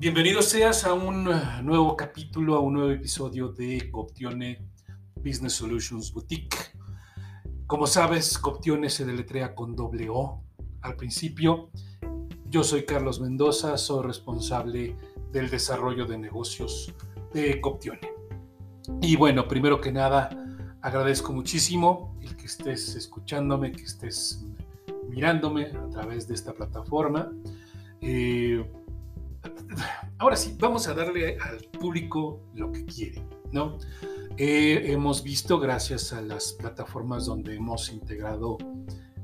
Bienvenido 0.00 0.40
seas 0.40 0.84
a 0.86 0.94
un 0.94 1.30
eh, 1.30 1.62
nuevo 1.62 1.94
capítulo, 1.94 2.54
a 2.54 2.60
un 2.60 2.72
nuevo 2.72 2.90
episodio 2.90 3.48
de 3.48 3.90
Coptione 3.90 4.66
Business 5.16 5.52
Solutions 5.52 6.10
Boutique. 6.14 6.56
Como 7.66 7.86
sabes, 7.86 8.38
Coptione 8.38 8.88
se 8.88 9.04
deletrea 9.04 9.54
con 9.54 9.76
doble 9.76 10.08
O 10.08 10.42
al 10.80 10.96
principio. 10.96 11.68
Yo 12.46 12.64
soy 12.64 12.86
Carlos 12.86 13.20
Mendoza, 13.20 13.76
soy 13.76 14.06
responsable 14.06 14.96
del 15.32 15.50
desarrollo 15.50 16.06
de 16.06 16.16
negocios 16.16 16.94
de 17.34 17.60
Coptione. 17.60 18.00
Y 19.02 19.16
bueno, 19.16 19.46
primero 19.48 19.82
que 19.82 19.92
nada, 19.92 20.30
agradezco 20.80 21.34
muchísimo 21.34 22.16
el 22.22 22.38
que 22.38 22.46
estés 22.46 22.94
escuchándome, 22.94 23.70
que 23.70 23.82
estés 23.82 24.46
mirándome 25.10 25.66
a 25.66 25.90
través 25.90 26.26
de 26.26 26.32
esta 26.32 26.54
plataforma. 26.54 27.30
Eh, 28.00 28.64
ahora 30.18 30.36
sí, 30.36 30.56
vamos 30.58 30.88
a 30.88 30.94
darle 30.94 31.38
al 31.38 31.58
público 31.78 32.40
lo 32.54 32.72
que 32.72 32.84
quiere, 32.84 33.24
¿no? 33.52 33.78
Eh, 34.36 34.92
hemos 34.92 35.22
visto, 35.22 35.58
gracias 35.58 36.12
a 36.12 36.20
las 36.20 36.52
plataformas 36.54 37.26
donde 37.26 37.56
hemos 37.56 37.92
integrado 37.92 38.58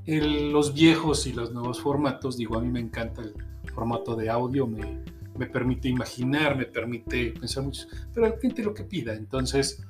los 0.06 0.72
viejos 0.72 1.26
y 1.26 1.32
los 1.32 1.52
nuevos 1.52 1.80
formatos, 1.80 2.36
digo, 2.36 2.56
a 2.56 2.60
mí 2.60 2.68
me 2.68 2.80
encanta 2.80 3.22
el 3.22 3.34
formato 3.72 4.14
de 4.14 4.30
audio, 4.30 4.66
me, 4.66 5.02
me 5.36 5.46
permite 5.46 5.88
imaginar, 5.88 6.56
me 6.56 6.66
permite 6.66 7.32
pensar 7.32 7.64
mucho, 7.64 7.86
pero 8.14 8.26
al 8.26 8.38
cliente 8.38 8.62
lo 8.62 8.72
que 8.72 8.84
pida. 8.84 9.14
Entonces, 9.14 9.82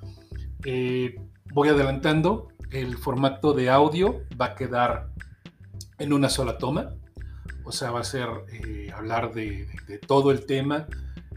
eh, 0.65 1.21
voy 1.53 1.69
adelantando, 1.69 2.49
el 2.71 2.97
formato 2.97 3.53
de 3.53 3.69
audio 3.69 4.23
va 4.41 4.47
a 4.47 4.55
quedar 4.55 5.11
en 5.99 6.13
una 6.13 6.29
sola 6.29 6.59
toma, 6.59 6.95
o 7.67 7.73
sea, 7.73 7.91
va 7.91 8.01
a 8.01 8.05
ser 8.05 8.29
eh, 8.53 8.93
hablar 8.95 9.35
de, 9.35 9.67
todo 10.07 10.31
el 10.31 10.47
tema 10.47 10.87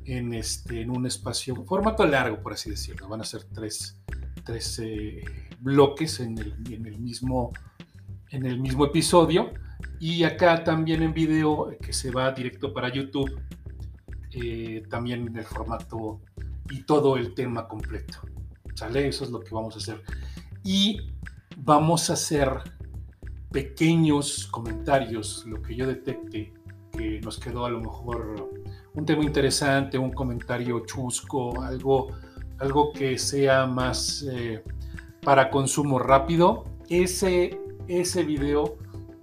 en, 0.05 0.35
este, 0.35 0.81
en 0.81 0.91
un 0.91 1.07
espacio, 1.07 1.55
un 1.55 1.65
formato 1.65 2.05
largo, 2.05 2.39
por 2.39 2.53
así 2.53 2.69
decirlo. 2.69 3.09
Van 3.09 3.21
a 3.21 3.25
ser 3.25 3.45
tres, 3.45 3.99
tres 4.43 4.79
eh, 4.79 5.23
bloques 5.59 6.19
en 6.19 6.37
el, 6.37 6.53
en, 6.71 6.85
el 6.85 6.99
mismo, 6.99 7.51
en 8.29 8.45
el 8.45 8.59
mismo 8.59 8.85
episodio. 8.85 9.51
Y 9.99 10.23
acá 10.23 10.63
también 10.63 11.01
en 11.01 11.13
video 11.13 11.71
que 11.81 11.93
se 11.93 12.11
va 12.11 12.31
directo 12.31 12.73
para 12.73 12.93
YouTube, 12.93 13.41
eh, 14.31 14.83
también 14.87 15.27
en 15.27 15.35
el 15.35 15.45
formato 15.45 16.21
y 16.69 16.83
todo 16.83 17.17
el 17.17 17.33
tema 17.33 17.67
completo. 17.67 18.19
¿Sale? 18.75 19.07
Eso 19.07 19.23
es 19.23 19.31
lo 19.31 19.39
que 19.39 19.55
vamos 19.55 19.73
a 19.75 19.79
hacer. 19.79 20.03
Y 20.63 21.11
vamos 21.57 22.11
a 22.11 22.13
hacer 22.13 22.49
pequeños 23.51 24.47
comentarios, 24.47 25.45
lo 25.47 25.61
que 25.61 25.75
yo 25.75 25.87
detecte 25.87 26.53
que 26.91 27.19
nos 27.21 27.39
quedó 27.39 27.65
a 27.65 27.69
lo 27.69 27.79
mejor 27.79 28.49
un 28.93 29.05
tema 29.05 29.23
interesante, 29.23 29.97
un 29.97 30.11
comentario 30.11 30.85
chusco, 30.85 31.61
algo, 31.61 32.09
algo 32.59 32.91
que 32.91 33.17
sea 33.17 33.65
más 33.65 34.25
eh, 34.31 34.63
para 35.21 35.49
consumo 35.49 35.99
rápido, 35.99 36.65
ese, 36.89 37.59
ese 37.87 38.23
video 38.23 38.77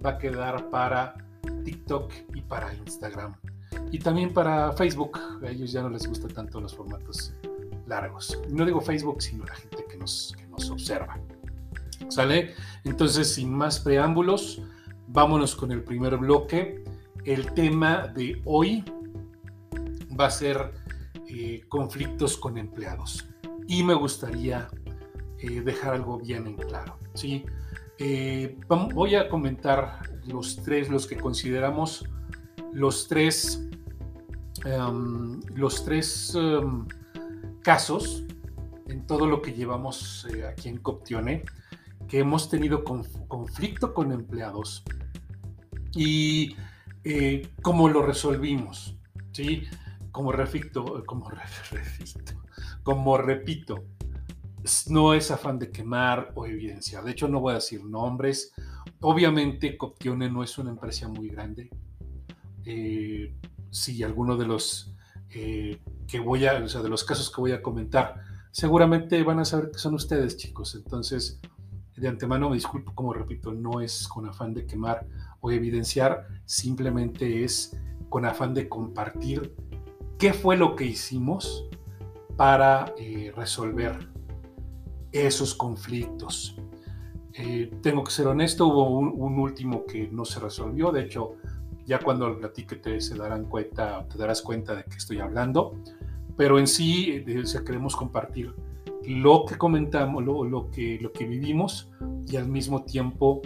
va 0.05 0.11
a 0.11 0.17
quedar 0.17 0.69
para 0.69 1.15
TikTok 1.63 2.11
y 2.33 2.41
para 2.41 2.73
Instagram. 2.73 3.35
Y 3.91 3.99
también 3.99 4.33
para 4.33 4.71
Facebook. 4.73 5.19
A 5.43 5.49
ellos 5.49 5.71
ya 5.71 5.81
no 5.81 5.89
les 5.89 6.07
gustan 6.07 6.31
tanto 6.31 6.59
los 6.59 6.75
formatos 6.75 7.33
largos. 7.87 8.37
No 8.49 8.65
digo 8.65 8.81
Facebook, 8.81 9.21
sino 9.21 9.45
la 9.45 9.55
gente 9.55 9.85
que 9.89 9.97
nos, 9.97 10.33
que 10.37 10.47
nos 10.47 10.69
observa. 10.69 11.17
¿Sale? 12.09 12.55
Entonces, 12.83 13.33
sin 13.33 13.53
más 13.53 13.79
preámbulos, 13.79 14.61
vámonos 15.07 15.55
con 15.55 15.71
el 15.71 15.83
primer 15.83 16.17
bloque. 16.17 16.83
El 17.25 17.53
tema 17.53 18.07
de 18.07 18.41
hoy 18.45 18.83
va 20.19 20.27
a 20.27 20.31
ser 20.31 20.71
eh, 21.27 21.63
conflictos 21.67 22.37
con 22.37 22.57
empleados. 22.57 23.27
Y 23.67 23.83
me 23.83 23.93
gustaría 23.93 24.69
eh, 25.39 25.61
dejar 25.61 25.95
algo 25.95 26.19
bien 26.19 26.47
en 26.47 26.55
claro. 26.55 26.97
¿sí? 27.13 27.45
Eh, 27.99 28.57
voy 28.93 29.15
a 29.15 29.27
comentar 29.27 30.01
los 30.25 30.57
tres, 30.63 30.89
los 30.89 31.07
que 31.07 31.17
consideramos 31.17 32.05
los 32.71 33.07
tres, 33.07 33.67
em, 34.65 35.41
los 35.55 35.83
tres 35.83 36.33
em, 36.35 36.85
casos 37.61 38.23
en 38.87 39.05
todo 39.05 39.25
lo 39.27 39.41
que 39.41 39.53
llevamos 39.53 40.27
aquí 40.49 40.69
en 40.69 40.77
Coptione 40.77 41.43
que 42.07 42.19
hemos 42.19 42.49
tenido 42.49 42.83
conflicto 42.83 43.93
con 43.93 44.11
empleados 44.11 44.83
y 45.93 46.55
eh, 47.03 47.49
cómo 47.61 47.89
lo 47.89 48.01
resolvimos, 48.01 48.97
¿sí? 49.31 49.63
Como 50.11 50.31
repito, 50.31 51.03
como 51.05 51.29
repito, 51.71 52.19
como 52.83 53.17
repito, 53.17 53.85
no 54.89 55.13
es 55.13 55.31
afán 55.31 55.59
de 55.59 55.71
quemar 55.71 56.31
o 56.35 56.45
evidenciar. 56.45 57.03
De 57.03 57.11
hecho, 57.11 57.27
no 57.27 57.39
voy 57.39 57.51
a 57.51 57.55
decir 57.55 57.83
nombres. 57.83 58.53
Obviamente, 59.01 59.77
Coptione 59.77 60.29
no 60.29 60.43
es 60.43 60.57
una 60.57 60.71
empresa 60.71 61.07
muy 61.07 61.29
grande. 61.29 61.69
Eh, 62.65 63.33
si 63.69 64.03
alguno 64.03 64.35
de 64.35 64.45
los 64.45 64.93
eh, 65.29 65.79
que 66.07 66.19
voy 66.19 66.45
a, 66.45 66.53
o 66.63 66.67
sea, 66.67 66.81
de 66.81 66.89
los 66.89 67.03
casos 67.03 67.31
que 67.31 67.41
voy 67.41 67.51
a 67.51 67.61
comentar, 67.61 68.21
seguramente 68.51 69.21
van 69.23 69.39
a 69.39 69.45
saber 69.45 69.71
que 69.71 69.79
son 69.79 69.93
ustedes, 69.93 70.37
chicos. 70.37 70.75
Entonces, 70.75 71.39
de 71.97 72.07
antemano 72.07 72.49
me 72.49 72.55
disculpo, 72.55 72.93
como 72.93 73.13
repito, 73.13 73.51
no 73.51 73.81
es 73.81 74.07
con 74.07 74.27
afán 74.27 74.53
de 74.53 74.65
quemar 74.65 75.05
o 75.41 75.51
evidenciar, 75.51 76.27
simplemente 76.45 77.43
es 77.43 77.75
con 78.09 78.25
afán 78.25 78.53
de 78.53 78.69
compartir 78.69 79.55
qué 80.17 80.33
fue 80.33 80.57
lo 80.57 80.75
que 80.75 80.85
hicimos 80.85 81.67
para 82.35 82.93
eh, 82.97 83.33
resolver 83.35 84.09
esos 85.11 85.55
conflictos. 85.55 86.55
Eh, 87.33 87.71
tengo 87.81 88.03
que 88.03 88.11
ser 88.11 88.27
honesto, 88.27 88.67
hubo 88.67 88.89
un, 88.89 89.39
último 89.39 89.85
que 89.85 90.07
no 90.07 90.25
se 90.25 90.39
resolvió, 90.39 90.91
de 90.91 91.03
hecho, 91.03 91.35
ya 91.85 91.99
cuando 91.99 92.27
lo 92.27 92.37
platique 92.37 92.75
te 92.75 92.99
se 93.01 93.15
darán 93.15 93.45
cuenta, 93.45 94.07
te 94.07 94.17
darás 94.17 94.41
cuenta 94.41 94.75
de 94.75 94.83
que 94.83 94.97
estoy 94.97 95.19
hablando, 95.19 95.75
pero 96.35 96.59
en 96.59 96.67
sí 96.67 97.23
queremos 97.65 97.95
compartir 97.95 98.53
lo 99.07 99.45
que 99.45 99.57
comentamos, 99.57 100.23
lo, 100.23 100.69
que, 100.69 100.99
lo 101.01 101.13
que 101.13 101.25
vivimos 101.25 101.89
y 102.27 102.35
al 102.35 102.47
mismo 102.47 102.83
tiempo 102.83 103.41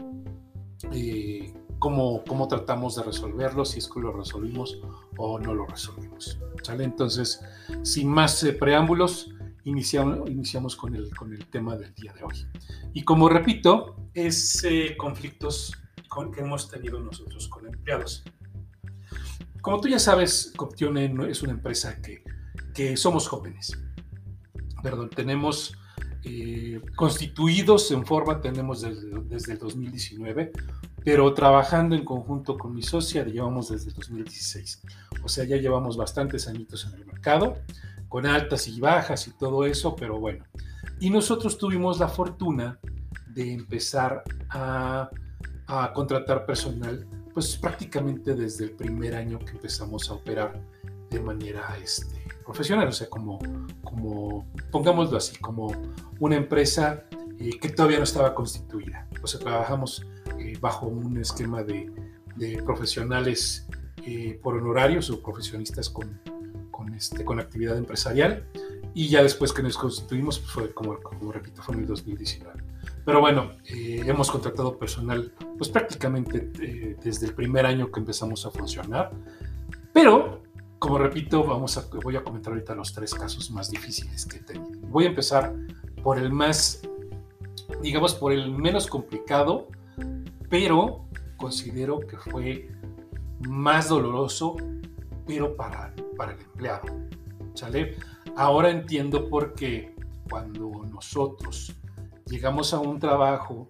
eh, 0.91 1.53
cómo, 1.77 2.47
tratamos 2.49 2.95
de 2.95 3.03
resolverlo, 3.03 3.63
si 3.63 3.77
es 3.77 3.88
que 3.88 4.00
lo 4.00 4.11
resolvimos 4.11 4.79
o 5.17 5.39
no 5.39 5.53
lo 5.53 5.67
resolvimos. 5.67 6.39
¿sale? 6.63 6.83
Entonces, 6.83 7.44
sin 7.83 8.07
más 8.07 8.44
eh, 8.44 8.53
preámbulos, 8.53 9.35
iniciamos, 9.63 10.27
iniciamos 10.29 10.75
con, 10.75 10.95
el, 10.95 11.16
con 11.16 11.31
el 11.31 11.45
tema 11.47 11.75
del 11.75 11.94
día 11.94 12.11
de 12.13 12.23
hoy. 12.23 12.47
Y 12.94 13.03
como 13.03 13.29
repito, 13.29 13.95
es 14.16 14.63
eh, 14.63 14.95
conflictos 14.97 15.73
con, 16.09 16.31
que 16.31 16.41
hemos 16.41 16.69
tenido 16.69 17.00
nosotros 17.00 17.47
con 17.47 17.67
empleados. 17.67 18.23
Como 19.61 19.79
tú 19.79 19.89
ya 19.89 20.00
sabes, 20.00 20.53
Coptione 20.57 21.13
es 21.29 21.44
una 21.44 21.51
empresa 21.51 22.01
que, 22.01 22.23
que 22.73 22.97
somos 22.97 23.27
jóvenes 23.27 23.77
perdón, 24.81 25.09
tenemos 25.09 25.75
eh, 26.24 26.80
constituidos 26.96 27.90
en 27.92 28.06
forma, 28.06 28.42
tenemos 28.42 28.81
desde, 28.81 29.53
el 29.53 29.58
2019, 29.58 30.52
pero 31.03 31.34
trabajando 31.34 31.96
en 31.96 32.06
conjunto 32.06 32.58
con 32.58 32.75
mi 32.75 32.84
socia 32.84 33.25
llevamos 33.25 33.69
desde 33.69 33.90
el 33.90 33.96
2016. 33.96 34.84
O 35.24 35.30
sea, 35.30 35.46
ya 35.46 35.58
llevamos 35.58 35.97
bastantes 35.97 36.47
añitos 36.47 36.86
en 36.86 37.00
el 37.00 37.06
mercado, 37.08 37.56
con 38.08 38.25
altas 38.28 38.68
y 38.68 38.80
bajas 38.80 39.28
y 39.28 39.31
todo 39.31 39.66
eso, 39.66 39.96
pero 39.96 40.19
bueno. 40.19 40.46
Y 41.00 41.09
nosotros 41.09 41.58
tuvimos 41.58 42.00
la 42.00 42.08
fortuna 42.08 42.78
de 43.28 43.53
empezar 43.53 44.24
a, 44.50 45.09
a 45.66 45.94
contratar 45.94 46.46
personal, 46.46 47.07
pues 47.34 47.57
prácticamente 47.57 48.36
desde 48.36 48.66
el 48.66 48.72
primer 48.72 49.16
año 49.16 49.39
que 49.39 49.51
empezamos 49.51 50.10
a 50.10 50.13
operar 50.13 50.62
de 51.10 51.19
manera 51.19 51.77
este, 51.81 52.20
profesional, 52.51 52.89
o 52.89 52.92
sea, 52.92 53.09
como, 53.09 53.39
como, 53.81 54.45
pongámoslo 54.71 55.18
así, 55.18 55.38
como 55.38 55.74
una 56.19 56.36
empresa 56.36 57.06
eh, 57.39 57.57
que 57.62 57.69
todavía 57.69 57.98
no 57.98 58.03
estaba 58.03 58.36
constituida. 58.36 59.07
O 59.24 59.27
sea, 59.27 59.39
trabajamos 59.39 60.06
eh, 60.38 60.57
bajo 60.59 60.88
un 60.88 61.18
esquema 61.18 61.63
de, 61.63 61.89
de 62.36 62.62
profesionales 62.63 63.68
eh, 64.06 64.38
por 64.44 64.56
honorarios 64.56 65.09
o 65.09 65.21
profesionistas 65.21 65.89
con, 65.89 66.19
con, 66.71 66.94
este, 66.94 67.24
con 67.24 67.39
actividad 67.39 67.77
empresarial. 67.77 68.45
Y 68.94 69.07
ya 69.07 69.24
después 69.24 69.53
que 69.53 69.63
nos 69.63 69.77
constituimos, 69.77 70.39
pues 70.39 70.51
fue 70.51 70.74
como, 70.74 71.00
como 71.00 71.31
repito, 71.31 71.62
fue 71.62 71.75
en 71.75 71.81
el 71.81 71.88
2019. 71.88 72.62
Pero 73.06 73.21
bueno, 73.21 73.53
hemos 73.65 74.30
contratado 74.30 74.77
personal 74.77 75.33
pues 75.57 75.69
prácticamente 75.69 76.51
desde 77.01 77.27
el 77.27 77.33
primer 77.33 77.65
año 77.65 77.89
que 77.89 78.00
empezamos 78.01 78.45
a 78.45 78.51
funcionar. 78.51 79.12
Pero 79.94 80.44
como 80.81 80.98
repito, 80.98 81.44
vamos 81.44 81.78
a, 81.78 81.86
voy 82.04 82.16
a 82.16 82.24
comentar 82.24 82.54
ahorita 82.54 82.74
los 82.74 82.92
tres 82.92 83.13
casos 83.13 83.51
más 83.51 83.69
difíciles 83.69 84.25
que 84.25 84.38
he 84.38 84.39
tenido. 84.39 84.80
Voy 84.88 85.06
a 85.06 85.10
empezar 85.10 85.56
por 86.01 86.18
el 86.18 86.31
más, 86.31 86.81
digamos, 87.83 88.16
por 88.16 88.33
el 88.33 88.50
menos 88.51 88.88
complicado, 88.88 89.68
pero 90.50 91.06
considero 91.38 92.00
que 92.00 92.18
fue 92.18 92.72
más 93.48 93.89
doloroso 93.89 94.56
pero 95.28 95.56
para, 95.56 95.94
para 96.18 96.33
el 96.33 96.42
empleado. 96.42 96.88
¿Sale? 97.54 97.95
Ahora 98.36 98.72
entiendo 98.72 99.30
por 99.30 99.54
qué 99.54 99.95
cuando 100.31 100.84
nosotros 100.92 101.75
llegamos 102.25 102.74
a 102.74 102.80
un 102.80 102.98
trabajo, 102.98 103.68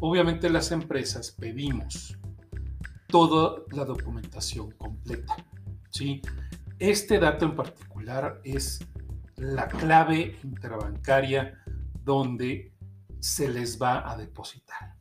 obviamente 0.00 0.50
las 0.50 0.72
empresas 0.72 1.30
pedimos 1.30 2.18
toda 3.06 3.62
la 3.70 3.84
documentación 3.84 4.72
completa. 4.72 5.36
¿Sí? 5.90 6.22
Este 6.78 7.18
dato 7.18 7.44
en 7.44 7.54
particular 7.54 8.40
es 8.44 8.80
la 9.36 9.68
clave 9.68 10.38
interbancaria 10.42 11.62
donde 12.04 12.72
se 13.20 13.48
les 13.48 13.80
va 13.80 14.10
a 14.10 14.16
depositar. 14.16 14.96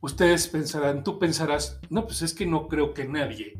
Ustedes 0.00 0.46
pensarán, 0.48 1.02
tú 1.02 1.18
pensarás, 1.18 1.80
no, 1.90 2.04
pues 2.06 2.22
es 2.22 2.32
que 2.32 2.46
no 2.46 2.68
creo 2.68 2.94
que 2.94 3.06
nadie 3.06 3.58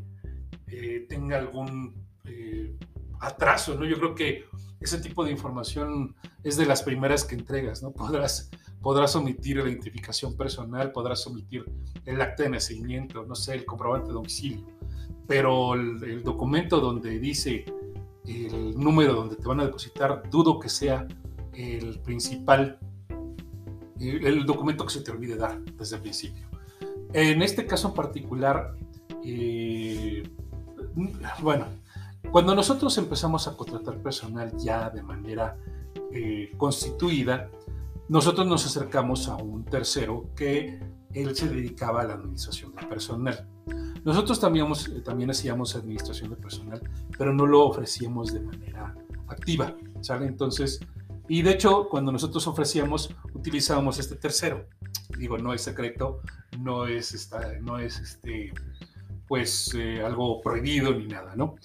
eh, 0.67 1.05
tenga 1.09 1.37
algún 1.37 2.07
eh, 2.25 2.77
atraso, 3.19 3.75
¿no? 3.75 3.85
Yo 3.85 3.97
creo 3.97 4.15
que 4.15 4.45
ese 4.79 4.99
tipo 4.99 5.25
de 5.25 5.31
información 5.31 6.15
es 6.43 6.55
de 6.55 6.65
las 6.65 6.83
primeras 6.83 7.25
que 7.25 7.35
entregas, 7.35 7.83
¿no? 7.83 7.91
Podrás, 7.91 8.49
podrás 8.81 9.15
omitir 9.15 9.57
la 9.57 9.69
identificación 9.69 10.37
personal, 10.37 10.91
podrás 10.91 11.27
omitir 11.27 11.65
el 12.05 12.21
acta 12.21 12.43
de 12.43 12.49
nacimiento, 12.49 13.25
no 13.25 13.35
sé, 13.35 13.55
el 13.55 13.65
comprobante 13.65 14.07
de 14.07 14.13
domicilio, 14.13 14.78
pero 15.29 15.75
el, 15.75 16.23
documento 16.23 16.79
donde 16.79 17.19
dice 17.19 17.63
el 18.25 18.75
número 18.75 19.13
donde 19.13 19.35
te 19.35 19.47
van 19.47 19.59
a 19.59 19.65
depositar, 19.65 20.23
dudo 20.27 20.59
que 20.59 20.69
sea 20.69 21.07
el 21.53 21.99
principal, 21.99 22.79
el, 23.99 24.43
documento 24.47 24.87
que 24.87 24.91
se 24.91 25.01
te 25.01 25.11
olvide 25.11 25.35
dar 25.35 25.61
desde 25.77 25.97
el 25.97 26.01
principio. 26.01 26.47
En 27.13 27.43
este 27.43 27.67
caso 27.67 27.89
en 27.89 27.93
particular, 27.93 28.75
eh, 29.23 30.23
bueno, 31.43 31.67
cuando 32.31 32.55
nosotros 32.55 32.97
empezamos 32.97 33.47
a 33.47 33.55
contratar 33.55 34.01
personal 34.01 34.51
ya 34.57 34.89
de 34.89 35.03
manera 35.03 35.57
eh, 36.11 36.51
constituida, 36.57 37.51
nosotros 38.07 38.47
nos 38.47 38.65
acercamos 38.65 39.27
a 39.27 39.35
un 39.35 39.63
tercero 39.63 40.31
que 40.35 40.79
él 41.13 41.35
se 41.35 41.49
dedicaba 41.49 42.01
a 42.01 42.05
la 42.05 42.13
administración 42.15 42.73
del 42.73 42.87
personal. 42.87 43.47
Nosotros 44.03 44.39
también, 44.39 44.67
eh, 44.67 45.01
también 45.01 45.29
hacíamos 45.29 45.75
administración 45.75 46.29
de 46.31 46.35
personal, 46.35 46.81
pero 47.17 47.33
no 47.33 47.45
lo 47.45 47.65
ofrecíamos 47.65 48.33
de 48.33 48.41
manera 48.41 48.95
activa, 49.27 49.75
¿sale? 50.01 50.27
Entonces, 50.27 50.79
y 51.27 51.43
de 51.43 51.51
hecho, 51.51 51.87
cuando 51.89 52.11
nosotros 52.11 52.47
ofrecíamos, 52.47 53.15
utilizábamos 53.33 53.99
este 53.99 54.15
tercero. 54.15 54.65
Digo, 55.17 55.37
no 55.37 55.53
es 55.53 55.61
secreto, 55.61 56.21
no 56.59 56.87
es, 56.87 57.13
esta, 57.13 57.59
no 57.61 57.77
es 57.77 57.99
este, 57.99 58.51
pues, 59.27 59.73
eh, 59.75 60.01
algo 60.03 60.41
prohibido 60.41 60.91
ni 60.93 61.05
nada, 61.05 61.35
¿no? 61.35 61.55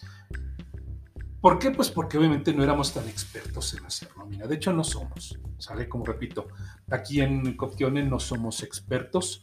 ¿Por 1.40 1.58
qué? 1.58 1.70
Pues 1.70 1.90
porque 1.90 2.16
obviamente 2.16 2.54
no 2.54 2.62
éramos 2.62 2.92
tan 2.94 3.06
expertos 3.06 3.75
en 3.75 3.84
hacer 3.84 4.08
nómina. 4.16 4.46
De 4.46 4.54
hecho, 4.54 4.72
no 4.72 4.82
somos, 4.82 5.38
¿sale? 5.58 5.88
Como 5.88 6.04
repito, 6.04 6.48
aquí 6.90 7.20
en 7.20 7.54
Coptione 7.54 8.02
no 8.02 8.19
somos 8.19 8.62
expertos, 8.62 9.42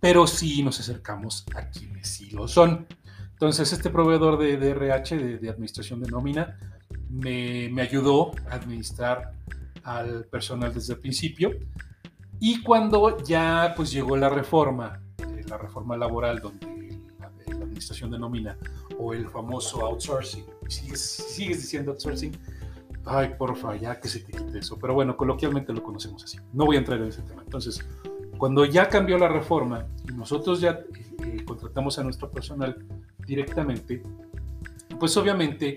pero 0.00 0.26
sí 0.26 0.62
nos 0.62 0.78
acercamos 0.80 1.44
a 1.54 1.68
quienes 1.70 2.08
sí 2.08 2.30
lo 2.30 2.46
son. 2.48 2.86
Entonces, 3.32 3.72
este 3.72 3.90
proveedor 3.90 4.38
de 4.38 4.56
DRH, 4.56 5.16
de, 5.38 5.48
administración 5.48 6.00
de 6.00 6.10
nómina, 6.10 6.58
me, 7.08 7.70
ayudó 7.80 8.32
a 8.50 8.56
administrar 8.56 9.32
al 9.84 10.24
personal 10.24 10.74
desde 10.74 10.94
el 10.94 11.00
principio. 11.00 11.52
Y 12.40 12.62
cuando 12.62 13.22
ya 13.22 13.74
pues 13.76 13.90
llegó 13.90 14.16
la 14.16 14.28
reforma, 14.28 15.00
eh, 15.18 15.44
la 15.48 15.56
reforma 15.56 15.96
laboral 15.96 16.40
donde 16.40 17.00
la, 17.18 17.30
la 17.46 17.64
administración 17.64 18.10
de 18.10 18.18
nómina 18.18 18.56
o 18.98 19.12
el 19.14 19.28
famoso 19.28 19.84
outsourcing. 19.86 20.44
Sigues, 20.68 21.00
sigues 21.00 21.62
diciendo 21.62 21.92
outsourcing. 21.92 22.36
Ay, 23.04 23.34
porfa, 23.38 23.74
ya 23.76 23.98
que 24.00 24.08
se 24.08 24.20
te 24.20 24.32
quite 24.32 24.58
eso. 24.58 24.78
Pero 24.78 24.94
bueno, 24.94 25.16
coloquialmente 25.16 25.72
lo 25.72 25.82
conocemos 25.82 26.22
así. 26.24 26.38
No 26.52 26.66
voy 26.66 26.76
a 26.76 26.80
entrar 26.80 27.00
en 27.00 27.06
ese 27.06 27.22
tema. 27.22 27.42
Entonces, 27.42 27.84
cuando 28.38 28.64
ya 28.64 28.88
cambió 28.88 29.18
la 29.18 29.28
reforma 29.28 29.86
y 30.08 30.12
nosotros 30.12 30.60
ya 30.60 30.80
eh, 31.24 31.44
contratamos 31.44 31.98
a 31.98 32.04
nuestro 32.04 32.30
personal 32.30 32.76
directamente, 33.26 34.00
pues 34.98 35.16
obviamente 35.16 35.74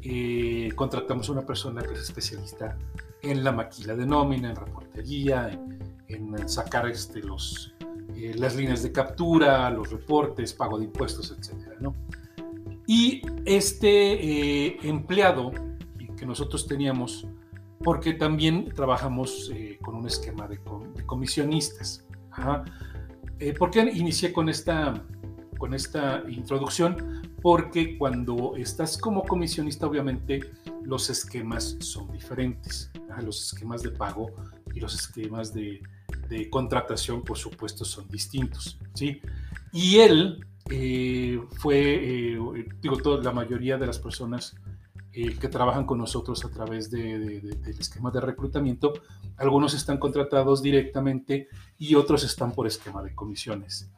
eh, 0.00 0.70
contratamos 0.76 1.28
a 1.28 1.32
una 1.32 1.42
persona 1.42 1.82
que 1.82 1.94
es 1.94 2.00
especialista 2.00 2.78
en 3.20 3.42
la 3.42 3.52
maquila 3.52 3.96
de 3.96 4.06
nómina, 4.06 4.50
en 4.50 4.56
reportería, 4.56 5.60
en, 6.08 6.48
sacar 6.48 6.88
este, 6.88 7.20
los, 7.20 7.74
eh, 8.14 8.34
las 8.36 8.54
líneas 8.54 8.82
de 8.82 8.92
captura, 8.92 9.68
los 9.70 9.90
reportes, 9.90 10.52
pago 10.52 10.78
de 10.78 10.84
impuestos, 10.84 11.34
etcétera, 11.36 11.76
¿no? 11.80 11.94
Y 12.86 13.22
este 13.44 14.86
empleado 14.86 15.50
que 16.16 16.26
nosotros 16.26 16.66
teníamos, 16.68 17.26
porque 17.82 18.12
también 18.12 18.72
trabajamos 18.74 19.50
con 19.80 19.94
un 19.94 20.06
esquema 20.06 20.46
de, 20.46 20.60
comisionistas. 21.06 22.03
Eh, 23.38 23.52
¿Por 23.52 23.70
qué 23.70 23.80
inicié 23.80 24.32
con 24.32 24.48
esta, 24.48 25.02
con 25.58 25.74
esta 25.74 26.22
introducción? 26.28 27.22
Porque 27.42 27.98
cuando 27.98 28.54
estás 28.56 28.96
como 28.96 29.24
comisionista, 29.24 29.86
obviamente 29.86 30.40
los 30.82 31.10
esquemas 31.10 31.76
son 31.80 32.10
diferentes. 32.12 32.90
Los 33.22 33.52
esquemas 33.52 33.82
de 33.82 33.90
pago 33.90 34.30
y 34.74 34.80
los 34.80 34.94
esquemas 34.94 35.54
de, 35.54 35.80
de 36.28 36.50
contratación, 36.50 37.22
por 37.22 37.38
supuesto, 37.38 37.84
son 37.84 38.08
distintos. 38.08 38.78
¿sí? 38.94 39.20
Y 39.72 39.98
él 39.98 40.44
eh, 40.70 41.40
fue, 41.58 42.32
eh, 42.32 42.38
digo, 42.80 42.96
toda, 42.96 43.22
la 43.22 43.32
mayoría 43.32 43.76
de 43.76 43.86
las 43.86 43.98
personas 43.98 44.56
eh, 45.14 45.36
que 45.38 45.48
trabajan 45.48 45.86
con 45.86 45.98
nosotros 45.98 46.44
a 46.44 46.50
través 46.50 46.90
de, 46.90 47.40
del 47.40 47.78
esquema 47.78 48.10
de 48.10 48.20
reclutamiento, 48.20 48.92
algunos 49.36 49.74
están 49.74 49.98
contratados 49.98 50.62
directamente 50.62 51.48
y 51.78 51.94
otros 51.94 52.24
están 52.24 52.52
por 52.52 52.66
esquema 52.66 53.02
de 53.02 53.14
comisiones. 53.14 53.90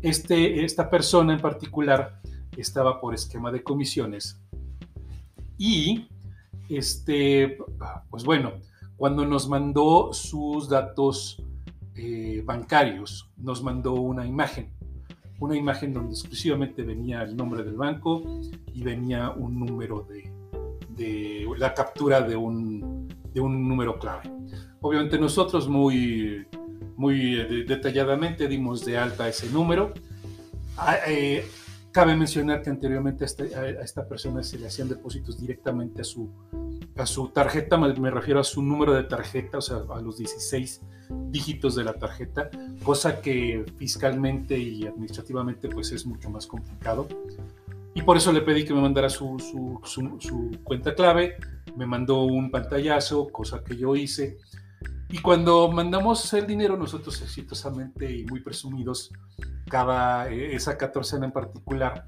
Este, 0.00 0.64
esta 0.64 0.90
persona 0.90 1.32
en 1.34 1.40
particular 1.40 2.20
estaba 2.56 3.00
por 3.00 3.14
esquema 3.14 3.52
de 3.52 3.62
comisiones 3.62 4.40
y, 5.58 6.08
este, 6.68 7.58
pues 8.10 8.24
bueno, 8.24 8.52
cuando 8.96 9.26
nos 9.26 9.48
mandó 9.48 10.12
sus 10.12 10.68
datos 10.68 11.42
bancarios, 12.44 13.30
nos 13.36 13.62
mandó 13.62 13.92
una 13.92 14.26
imagen 14.26 14.72
una 15.42 15.56
imagen 15.56 15.92
donde 15.92 16.12
exclusivamente 16.12 16.84
venía 16.84 17.22
el 17.22 17.36
nombre 17.36 17.64
del 17.64 17.74
banco 17.74 18.22
y 18.72 18.82
venía 18.82 19.30
un 19.30 19.58
número 19.58 20.06
de, 20.08 20.31
de 21.02 21.46
la 21.58 21.74
captura 21.74 22.20
de 22.20 22.36
un, 22.36 23.08
de 23.32 23.40
un, 23.40 23.68
número 23.68 23.98
clave. 23.98 24.30
Obviamente 24.80 25.18
nosotros 25.18 25.68
muy, 25.68 26.46
muy 26.96 27.40
eh, 27.40 27.64
detalladamente 27.66 28.48
dimos 28.48 28.84
de 28.84 28.98
alta 28.98 29.28
ese 29.28 29.50
número. 29.50 29.92
Ah, 30.76 30.96
eh, 31.06 31.44
cabe 31.90 32.16
mencionar 32.16 32.62
que 32.62 32.70
anteriormente 32.70 33.24
a, 33.24 33.26
este, 33.26 33.54
a, 33.54 33.68
esta 33.82 34.06
persona 34.08 34.42
se 34.42 34.58
le 34.58 34.66
hacían 34.66 34.88
depósitos 34.88 35.40
directamente 35.40 36.00
a 36.02 36.04
su, 36.04 36.30
a 36.96 37.06
su 37.06 37.28
tarjeta, 37.28 37.76
me 37.76 38.10
refiero 38.10 38.40
a 38.40 38.44
su 38.44 38.62
número 38.62 38.92
de 38.94 39.04
tarjeta, 39.04 39.58
o 39.58 39.62
sea, 39.62 39.78
a 39.94 40.00
los 40.00 40.16
16 40.18 40.80
dígitos 41.30 41.74
de 41.74 41.84
la 41.84 41.94
tarjeta, 41.94 42.50
cosa 42.82 43.20
que 43.20 43.64
fiscalmente 43.76 44.58
y 44.58 44.86
administrativamente 44.86 45.68
pues 45.68 45.92
es 45.92 46.06
mucho 46.06 46.30
más 46.30 46.46
complicado. 46.46 47.06
Y 47.94 48.02
por 48.02 48.16
eso 48.16 48.32
le 48.32 48.40
pedí 48.40 48.64
que 48.64 48.72
me 48.72 48.80
mandara 48.80 49.10
su, 49.10 49.38
su, 49.38 49.80
su, 50.18 50.50
cuenta 50.64 50.94
clave, 50.94 51.36
me 51.76 51.86
mandó 51.86 52.22
un 52.22 52.50
pantallazo, 52.50 53.28
cosa 53.28 53.62
que 53.62 53.76
yo 53.76 53.94
hice. 53.94 54.38
Y 55.10 55.18
cuando 55.18 55.70
mandamos 55.70 56.32
el 56.32 56.46
dinero, 56.46 56.76
nosotros 56.76 57.20
exitosamente 57.20 58.10
y 58.10 58.24
muy 58.24 58.40
presumidos, 58.40 59.12
cada, 59.68 60.30
eh, 60.30 60.54
esa 60.54 60.78
14 60.78 61.16
en 61.16 61.32
particular, 61.32 62.06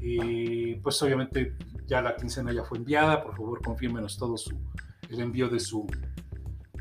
eh, 0.00 0.80
pues 0.82 1.02
obviamente 1.02 1.56
ya 1.86 2.00
la 2.00 2.16
quincena 2.16 2.52
ya 2.52 2.64
fue 2.64 2.78
enviada, 2.78 3.22
por 3.22 3.36
favor 3.36 3.62
confírmenos 3.62 4.16
todo 4.16 4.34
el 5.10 5.20
envío 5.20 5.48
de 5.48 5.60
su, 5.60 5.86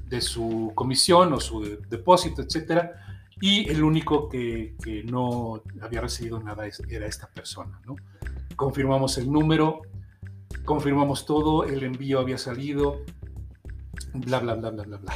de 0.05 0.21
su 0.21 0.71
comisión 0.75 1.33
o 1.33 1.39
su 1.39 1.61
depósito, 1.89 2.41
etcétera. 2.41 3.06
Y 3.39 3.69
el 3.69 3.83
único 3.83 4.29
que, 4.29 4.75
que, 4.83 5.03
no 5.03 5.61
había 5.81 6.01
recibido 6.01 6.39
nada 6.39 6.67
era 6.89 7.05
esta 7.05 7.27
persona, 7.27 7.79
¿no? 7.85 7.95
Confirmamos 8.55 9.17
el 9.19 9.31
número, 9.31 9.81
confirmamos 10.65 11.25
todo, 11.25 11.63
el 11.63 11.83
envío 11.83 12.19
había 12.19 12.37
salido, 12.37 13.01
bla, 14.13 14.39
bla, 14.39 14.55
bla, 14.55 14.71
bla, 14.71 14.83
bla, 14.83 14.97
bla. 14.97 15.13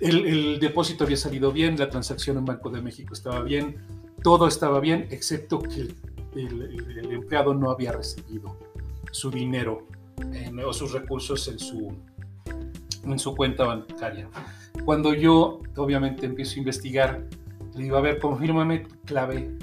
El, 0.00 0.26
el 0.26 0.60
depósito 0.60 1.04
había 1.04 1.16
salido 1.16 1.52
bien, 1.52 1.78
la 1.78 1.90
transacción 1.90 2.38
en 2.38 2.44
Banco 2.44 2.70
de 2.70 2.80
México 2.80 3.12
estaba 3.12 3.42
bien, 3.42 3.76
todo 4.22 4.48
estaba 4.48 4.80
bien, 4.80 5.06
excepto 5.10 5.60
que 5.60 5.82
el, 5.82 5.96
el, 6.34 7.12
empleado 7.12 7.54
no 7.54 7.70
había 7.70 7.92
recibido 7.92 8.58
su 9.12 9.30
dinero 9.30 9.86
o 10.66 10.72
sus 10.72 10.92
recursos 10.92 11.46
en 11.48 11.58
su, 11.58 11.94
en 13.04 13.18
su 13.18 13.34
cuenta 13.34 13.64
bancaria. 13.64 14.28
Cuando 14.84 15.14
yo, 15.14 15.60
obviamente, 15.76 16.26
empiezo 16.26 16.56
a 16.56 16.58
investigar, 16.58 17.24
le 17.74 17.82
digo, 17.82 17.96
a 17.96 18.00
ver, 18.00 18.18
confírmame 18.18 18.80
tu 18.80 19.00
clave 19.02 19.56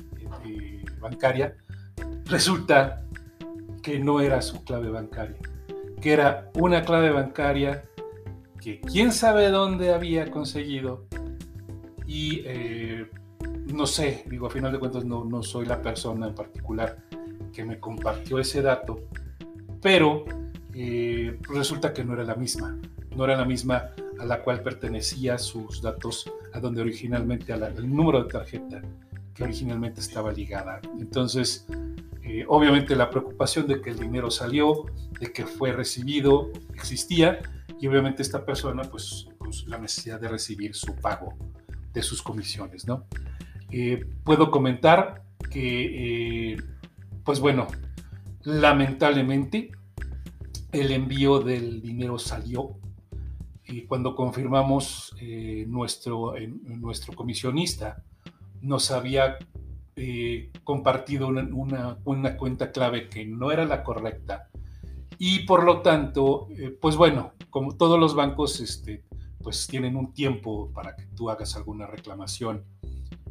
eh, 0.45 0.83
bancaria. 0.99 1.55
Resulta 2.25 3.03
que 3.81 3.99
no 3.99 4.21
era 4.21 4.41
su 4.41 4.63
clave 4.63 4.89
bancaria, 4.89 5.37
que 6.01 6.13
era 6.13 6.49
una 6.55 6.83
clave 6.83 7.11
bancaria 7.11 7.83
que 8.61 8.79
quién 8.79 9.11
sabe 9.11 9.49
dónde 9.49 9.93
había 9.93 10.29
conseguido 10.29 11.05
y 12.05 12.43
eh, 12.45 13.07
no 13.73 13.87
sé, 13.87 14.23
digo, 14.27 14.47
a 14.47 14.49
final 14.49 14.71
de 14.71 14.79
cuentas 14.79 15.03
no, 15.03 15.25
no 15.25 15.41
soy 15.41 15.65
la 15.65 15.81
persona 15.81 16.27
en 16.27 16.35
particular 16.35 16.97
que 17.51 17.65
me 17.65 17.79
compartió 17.79 18.37
ese 18.39 18.61
dato, 18.61 19.07
pero 19.81 20.25
eh, 20.73 21.39
resulta 21.49 21.93
que 21.93 22.03
no 22.03 22.13
era 22.13 22.23
la 22.23 22.35
misma, 22.35 22.77
no 23.15 23.25
era 23.25 23.35
la 23.35 23.45
misma 23.45 23.91
a 24.21 24.25
la 24.25 24.43
cual 24.43 24.61
pertenecía 24.61 25.39
sus 25.39 25.81
datos, 25.81 26.31
a 26.53 26.59
donde 26.59 26.81
originalmente, 26.81 27.53
al 27.53 27.89
número 27.89 28.23
de 28.23 28.29
tarjeta 28.29 28.79
que 29.33 29.43
originalmente 29.43 29.99
estaba 29.99 30.31
ligada. 30.31 30.79
Entonces, 30.99 31.65
eh, 32.21 32.45
obviamente 32.47 32.95
la 32.95 33.09
preocupación 33.09 33.65
de 33.65 33.81
que 33.81 33.89
el 33.89 33.97
dinero 33.97 34.29
salió, 34.29 34.85
de 35.19 35.33
que 35.33 35.47
fue 35.47 35.71
recibido, 35.71 36.51
existía, 36.75 37.39
y 37.79 37.87
obviamente 37.87 38.21
esta 38.21 38.45
persona, 38.45 38.83
pues, 38.83 39.27
la 39.65 39.79
necesidad 39.79 40.21
de 40.21 40.27
recibir 40.27 40.75
su 40.75 40.95
pago 40.97 41.33
de 41.91 42.03
sus 42.03 42.21
comisiones, 42.21 42.85
¿no? 42.85 43.05
Eh, 43.71 44.05
puedo 44.23 44.51
comentar 44.51 45.23
que, 45.49 46.57
pues 47.23 47.39
bueno, 47.39 47.67
lamentablemente 48.43 49.71
el 50.71 50.91
envío 50.91 51.39
del 51.39 51.81
dinero 51.81 52.19
salió 52.19 52.77
y 53.71 53.85
cuando 53.85 54.15
confirmamos 54.15 55.15
eh, 55.21 55.65
nuestro, 55.67 56.33
nuestro 56.63 57.13
comisionista 57.13 58.03
nos 58.61 58.91
había 58.91 59.37
eh, 59.95 60.51
compartido 60.63 61.27
una, 61.29 61.97
una, 62.03 62.37
cuenta 62.37 62.71
clave 62.71 63.07
que 63.07 63.25
no 63.25 63.51
era 63.51 63.65
la 63.65 63.83
correcta 63.83 64.49
y 65.17 65.45
por 65.45 65.63
lo 65.63 65.81
tanto, 65.81 66.47
eh, 66.51 66.77
pues 66.81 66.97
bueno, 66.97 67.33
como 67.49 67.77
todos 67.77 67.97
los 67.99 68.13
bancos 68.13 68.59
este, 68.59 69.05
pues 69.41 69.67
tienen 69.67 69.95
un 69.95 70.13
tiempo 70.13 70.71
para 70.73 70.95
que 70.95 71.05
tú 71.15 71.29
hagas 71.29 71.55
alguna 71.55 71.87
reclamación 71.87 72.65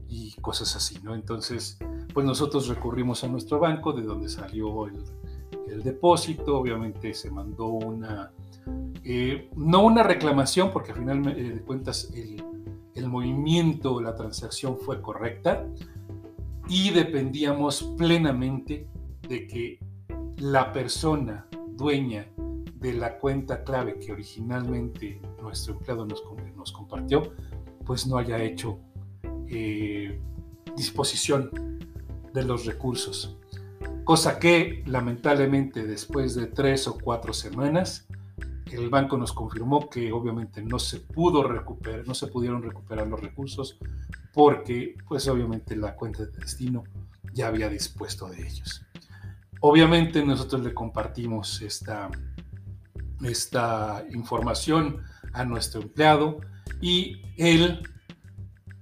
y 0.09 0.35
cosas 0.41 0.75
así, 0.75 0.99
¿no? 1.03 1.15
Entonces, 1.15 1.79
pues 2.15 2.25
nosotros 2.25 2.67
recurrimos 2.69 3.25
a 3.25 3.29
nuestro 3.29 3.59
banco 3.59 3.93
de 3.93 4.03
donde 4.03 4.29
salió 4.29 4.87
el, 4.87 5.05
el 5.69 5.83
depósito, 5.83 6.59
obviamente 6.59 7.15
se 7.15 7.31
mandó 7.31 7.67
una, 7.67 8.33
eh, 9.05 9.51
no 9.57 9.85
una 9.85 10.03
reclamación, 10.03 10.71
porque 10.73 10.93
al 10.93 10.99
final 10.99 11.27
eh, 11.29 11.55
de 11.55 11.61
cuentas 11.63 12.11
el, 12.15 12.43
el 12.95 13.09
movimiento, 13.09 14.01
la 14.01 14.15
transacción 14.15 14.79
fue 14.79 15.01
correcta 15.01 15.67
y 16.69 16.91
dependíamos 16.91 17.83
plenamente 17.99 18.87
de 19.29 19.47
que 19.47 19.79
la 20.37 20.73
persona 20.73 21.47
dueña 21.73 22.27
de 22.81 22.95
la 22.95 23.19
cuenta 23.19 23.63
clave 23.63 23.99
que 23.99 24.13
originalmente 24.13 25.21
nuestro 25.43 25.75
empleado 25.75 26.07
nos, 26.07 26.73
compartió, 26.73 27.35
pues 27.85 28.07
no 28.07 28.17
haya 28.17 28.43
hecho 28.43 28.79
eh, 29.49 30.19
disposición 30.77 31.51
de 32.33 32.45
los 32.45 32.65
recursos. 32.65 33.37
Cosa 34.05 34.39
que 34.39 34.83
lamentablemente 34.87 35.87
después 35.87 36.35
de 36.35 36.47
tres 36.47 36.89
o 36.89 36.99
cuatro 36.99 37.33
semanas 37.35 38.09
el 38.77 38.89
banco 38.91 39.17
nos 39.17 39.33
confirmó 39.33 39.89
que 39.89 40.13
obviamente 40.13 40.63
no 40.63 40.79
se 40.79 41.01
pudo 41.01 41.43
recuperar, 41.43 42.07
no 42.07 42.15
se 42.15 42.27
pudieron 42.27 42.63
recuperar 42.63 43.07
los 43.07 43.21
recursos 43.21 43.79
porque 44.33 44.95
pues 45.09 45.27
obviamente 45.29 45.77
la 45.77 45.95
cuenta 45.95 46.25
de 46.25 46.33
destino 46.33 46.85
ya 47.33 47.49
había 47.49 47.69
dispuesto 47.69 48.29
de 48.29 48.47
ellos. 48.47 48.85
Obviamente 49.61 50.25
nosotros 50.25 50.63
le 50.63 50.73
compartimos 50.73 51.61
esta, 51.63 52.11
esta 53.23 54.05
información 54.11 55.03
a 55.33 55.45
nuestro 55.45 55.83
empleado 55.83 56.41
y 56.81 57.23
él, 57.37 57.83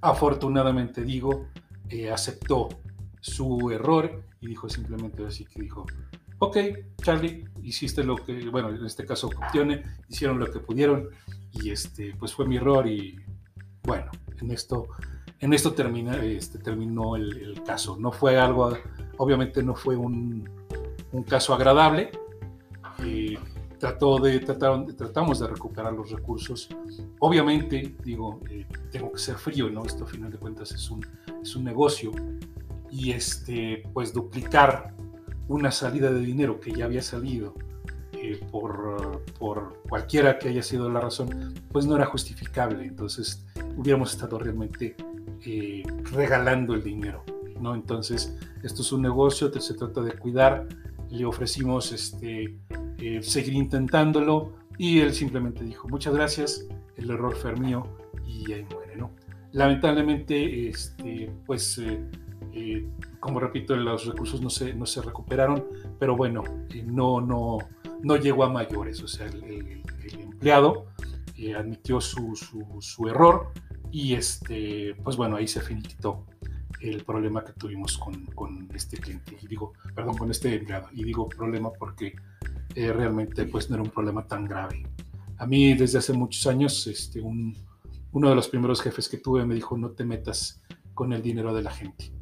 afortunadamente 0.00 1.02
digo, 1.02 1.49
eh, 1.88 2.11
aceptó 2.11 2.68
su 3.21 3.71
error 3.71 4.25
y 4.40 4.49
dijo 4.49 4.68
simplemente 4.68 5.26
así 5.26 5.45
que 5.45 5.62
dijo, 5.62 5.87
ok, 6.38 6.57
Charlie, 7.02 7.45
hiciste 7.62 8.04
lo 8.04 8.16
que, 8.16 8.49
bueno, 8.49 8.71
en 8.71 8.85
este 8.85 9.04
caso 9.04 9.28
Optione, 9.28 9.83
hicieron 10.09 10.38
lo 10.38 10.50
que 10.50 10.61
pudieron 10.61 11.09
y 11.52 11.71
este, 11.71 12.14
pues 12.18 12.33
fue 12.33 12.47
mi 12.47 12.57
error 12.57 12.87
y 12.87 13.18
bueno, 13.83 14.11
en 14.40 14.50
esto, 14.50 14.88
en 15.40 15.52
esto 15.52 15.73
termina, 15.73 16.16
este, 16.23 16.59
terminó 16.59 17.16
el, 17.16 17.62
caso. 17.64 17.97
No 17.99 18.12
fue 18.12 18.38
algo, 18.38 18.76
obviamente 19.18 19.62
no 19.62 19.75
fue 19.75 19.97
un, 19.97 20.49
un 21.12 21.23
caso 21.23 21.54
agradable. 21.54 22.11
Eh, 23.04 23.38
trató 23.78 24.18
de, 24.18 24.40
trataron, 24.40 24.87
tratamos 24.97 25.40
de 25.40 25.47
recuperar 25.49 25.92
los 25.92 26.11
recursos. 26.11 26.68
Obviamente, 27.21 27.97
digo, 28.04 28.40
eh, 28.50 28.66
tengo 28.90 29.12
que 29.12 29.18
ser 29.18 29.37
frío, 29.37 29.71
¿no? 29.71 29.85
Esto 29.85 30.04
a 30.04 30.07
final 30.07 30.30
de 30.30 30.38
cuentas 30.38 30.73
es 30.73 30.90
un, 30.90 31.07
es 31.42 31.54
un 31.57 31.64
negocio 31.64 32.12
y 32.90 33.12
este, 33.12 33.83
pues 33.92 34.12
duplicar 34.12 34.95
una 35.49 35.71
salida 35.71 36.12
de 36.12 36.21
dinero 36.21 36.61
que 36.61 36.73
ya 36.73 36.85
había 36.85 37.02
salido 37.02 37.55
eh, 38.12 38.40
por, 38.50 39.23
por, 39.38 39.83
cualquiera 39.88 40.38
que 40.38 40.49
haya 40.49 40.62
sido 40.62 40.90
la 40.90 41.00
razón, 41.00 41.55
pues 41.73 41.87
no 41.87 41.97
era 41.97 42.07
justificable. 42.07 42.85
Entonces 42.85 43.47
hubiéramos 43.76 44.12
estado 44.12 44.38
realmente 44.38 44.97
eh, 45.45 45.83
regalando 46.12 46.75
el 46.75 46.83
dinero. 46.83 47.25
¿no? 47.61 47.75
Entonces 47.75 48.37
esto 48.62 48.83
es 48.83 48.93
un 48.93 49.02
negocio, 49.02 49.50
se 49.61 49.75
trata 49.75 50.02
de 50.02 50.12
cuidar. 50.12 50.69
Le 51.11 51.25
ofrecimos 51.25 51.93
este, 51.93 52.59
eh, 52.99 53.23
seguir 53.23 53.55
intentándolo 53.55 54.52
y 54.76 55.00
él 55.00 55.14
simplemente 55.14 55.64
dijo 55.64 55.88
muchas 55.88 56.14
gracias, 56.14 56.67
el 56.97 57.11
error 57.11 57.35
fue 57.35 57.57
mío 57.57 57.87
y 58.26 58.52
ahí 58.52 58.67
muere. 58.73 58.97
¿no? 58.97 59.11
Lamentablemente, 59.52 60.69
este, 60.69 61.33
pues 61.47 61.81
como 63.21 63.40
repito, 63.40 63.76
los 63.76 64.07
recursos 64.07 64.40
no 64.40 64.50
se, 64.50 64.75
no 64.75 64.87
se 64.87 65.02
recuperaron, 65.02 65.64
pero 65.99 66.17
bueno, 66.17 66.45
eh, 66.71 66.83
no, 66.85 67.21
no, 67.21 67.59
no 68.02 68.17
llegó 68.17 68.45
a 68.45 68.49
mayores. 68.49 69.02
O 69.02 69.09
sea, 69.09 69.26
el, 69.26 69.83
empleado 70.19 70.87
eh, 71.37 71.55
admitió 71.55 72.00
su, 72.00 72.37
su, 72.81 73.09
error 73.09 73.52
y 73.90 74.14
este, 74.14 74.95
pues 75.02 75.17
bueno, 75.17 75.37
ahí 75.37 75.49
se 75.49 75.61
finiquitó 75.61 76.25
el 76.81 77.05
problema 77.05 77.45
que 77.45 77.52
tuvimos 77.52 77.99
con, 77.99 78.26
con, 78.26 78.69
este 78.75 78.99
cliente. 78.99 79.37
Y 79.43 79.47
digo, 79.49 79.73
perdón, 79.95 80.17
con 80.17 80.31
este 80.31 80.55
empleado. 80.55 80.88
Y 80.93 81.02
digo 81.05 81.28
problema 81.28 81.73
porque 81.73 82.14
eh, 82.75 82.93
realmente 82.93 83.45
pues 83.47 83.69
no 83.69 83.76
era 83.76 83.83
un 83.83 83.90
problema 83.90 84.26
tan 84.26 84.45
grave. 84.45 84.87
A 85.38 85.47
mí 85.47 85.75
desde 85.75 85.99
hace 85.99 86.12
muchos 86.12 86.47
años, 86.47 86.87
este, 86.87 87.21
un, 87.21 87.57
uno 88.12 88.28
de 88.28 88.35
los 88.37 88.49
primeros 88.49 88.81
jefes 88.81 89.09
que 89.09 89.19
tuve 89.19 89.45
me 89.45 89.55
dijo, 89.57 89.76
no 89.76 89.90
te 89.90 90.05
metas 90.05 90.62
con 90.95 91.12
el 91.12 91.23
dinero 91.23 91.52
de 91.52 91.62
la 91.62 91.71
gente 91.71 92.17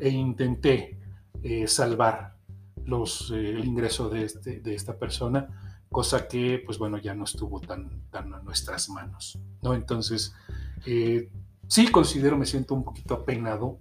e 0.00 0.08
intenté 0.08 0.98
eh, 1.42 1.66
salvar 1.66 2.36
los, 2.84 3.30
eh, 3.30 3.50
el 3.50 3.64
ingreso 3.64 4.08
de, 4.08 4.24
este, 4.24 4.60
de 4.60 4.74
esta 4.74 4.98
persona, 4.98 5.48
cosa 5.90 6.28
que, 6.28 6.62
pues 6.64 6.78
bueno, 6.78 6.98
ya 6.98 7.14
no 7.14 7.24
estuvo 7.24 7.60
tan, 7.60 8.02
tan 8.10 8.32
a 8.34 8.40
nuestras 8.40 8.88
manos, 8.88 9.38
¿no? 9.62 9.74
Entonces, 9.74 10.34
eh, 10.86 11.30
sí 11.68 11.88
considero, 11.88 12.36
me 12.36 12.46
siento 12.46 12.74
un 12.74 12.84
poquito 12.84 13.14
apenado 13.14 13.78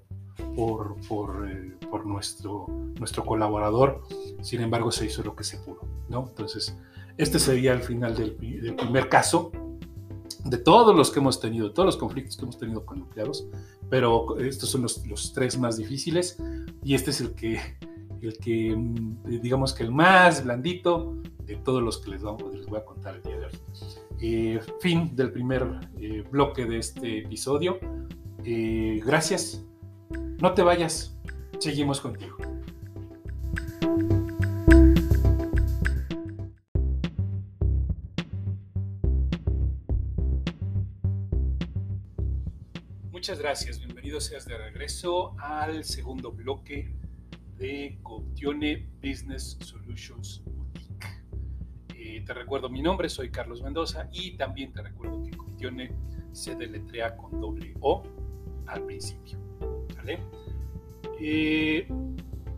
por, 0.56 0.96
por, 1.08 1.48
por, 1.90 2.06
nuestro, 2.06 2.68
nuestro 3.00 3.26
colaborador, 3.26 4.04
sin 4.42 4.62
embargo, 4.62 4.92
se 4.92 5.06
hizo 5.06 5.24
lo 5.24 5.36
que 5.36 5.44
se 5.44 5.58
pudo, 5.58 5.82
¿no? 6.10 6.28
Entonces, 6.28 6.78
este 7.18 7.40
sería 7.40 7.74
el 7.74 7.82
final 7.82 8.16
del, 8.16 8.38
del 8.38 8.76
primer 8.76 9.10
caso, 9.10 9.52
de 10.44 10.58
todos 10.58 10.96
los 10.96 11.12
que 11.12 11.20
hemos 11.20 11.40
tenido, 11.40 11.72
todos 11.72 11.86
los 11.86 11.98
conflictos 11.98 12.38
que 12.38 12.44
hemos 12.44 12.58
tenido 12.58 12.86
con 12.86 13.00
empleados, 13.00 13.48
pero 13.90 14.38
estos 14.38 14.70
son 14.70 14.84
los, 14.84 15.06
los, 15.08 15.34
tres 15.34 15.58
más 15.58 15.78
difíciles 15.78 16.38
y 16.84 16.96
este 16.96 17.12
es 17.12 17.22
el 17.22 17.34
que, 17.34 17.60
el 18.22 18.38
que, 18.38 18.76
mm, 18.76 19.42
digamos 19.42 19.74
que 19.74 19.84
el 19.84 19.92
más 19.92 20.44
blandito 20.44 21.18
de 21.46 21.56
todos 21.58 21.82
los 21.82 21.98
que 21.98 22.12
les, 22.12 22.22
vamos, 22.22 22.54
les 22.54 22.66
voy 22.66 22.80
a 22.80 22.86
contar 22.86 23.16
el 23.16 23.24
día 23.24 23.38
de 23.40 23.46
hoy. 23.46 23.52
Eh, 24.24 24.60
fin 24.80 25.16
del 25.16 25.32
primer 25.32 25.66
eh, 25.98 26.24
bloque 26.30 26.66
de 26.66 26.78
este 26.78 27.20
episodio. 27.20 27.80
Eh, 28.44 29.02
gracias. 29.06 29.66
No 30.40 30.54
te 30.54 30.62
vayas. 30.62 31.18
Seguimos 31.60 32.00
contigo. 32.00 32.38
Muchas 43.22 43.38
gracias, 43.38 43.78
bienvenido 43.78 44.20
seas 44.20 44.46
de 44.46 44.58
regreso 44.58 45.36
al 45.38 45.84
segundo 45.84 46.32
bloque 46.32 46.92
de 47.56 48.00
Coptione 48.02 48.90
Business 49.00 49.60
Solutions 49.60 50.42
Boutique. 50.44 51.08
Eh, 51.96 52.24
te 52.26 52.34
recuerdo 52.34 52.68
mi 52.68 52.82
nombre, 52.82 53.10
soy 53.10 53.30
Carlos 53.30 53.62
Mendoza 53.62 54.10
y 54.12 54.38
también 54.38 54.74
te 54.74 54.82
recuerdo 54.82 55.22
que 55.22 55.38
Coptione 55.38 55.92
se 56.32 56.56
deletrea 56.56 57.16
con 57.16 57.40
doble 57.40 57.76
O 57.82 58.02
al 58.66 58.88
principio. 58.88 59.38
¿vale? 59.96 60.20
Eh, 61.20 61.88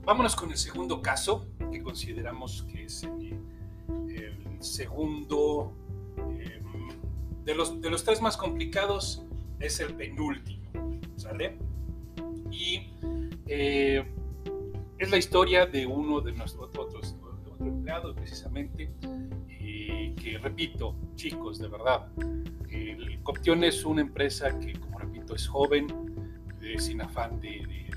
vámonos 0.06 0.34
con 0.34 0.50
el 0.50 0.58
segundo 0.58 1.02
caso, 1.02 1.46
que 1.74 1.84
consideramos 1.84 2.66
que 2.72 2.86
es 2.86 3.04
el, 3.04 4.62
segundo, 4.62 5.74
em, 6.18 7.44
de, 7.44 7.54
los, 7.54 7.82
de 7.82 7.90
los 7.90 8.06
tres 8.06 8.22
más 8.22 8.38
complicados, 8.38 9.26
es 9.64 9.80
el 9.80 9.94
penúltimo, 9.96 11.00
¿sale? 11.16 11.58
Y 12.52 12.92
eh, 13.48 14.04
es 14.98 15.10
la 15.10 15.18
historia 15.18 15.66
de 15.66 15.88
uno 15.88 16.20
de 16.22 16.34
nuestros 16.34 16.70
otros, 16.78 17.16
otro 17.24 18.16
precisamente, 18.16 18.92
eh, 19.50 20.14
que 20.22 20.38
repito, 20.38 20.96
chicos, 21.16 21.60
de 21.60 21.70
verdad, 21.70 22.08
Coption 23.24 23.64
es 23.64 23.86
una 23.86 24.02
empresa 24.02 24.60
que, 24.60 24.74
como 24.74 25.00
repito, 25.00 25.34
es 25.34 25.48
joven, 25.48 25.88
sin 26.78 27.02
afán 27.02 27.40
de, 27.40 27.88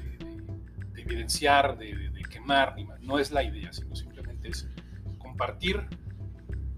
evidenciar, 0.96 1.76
de, 1.78 2.22
quemar, 2.30 2.76
no 3.00 3.18
es 3.18 3.32
la 3.32 3.42
idea, 3.42 3.72
sino 3.72 3.96
simplemente 3.96 4.48
es 4.48 4.68
compartir 5.18 5.84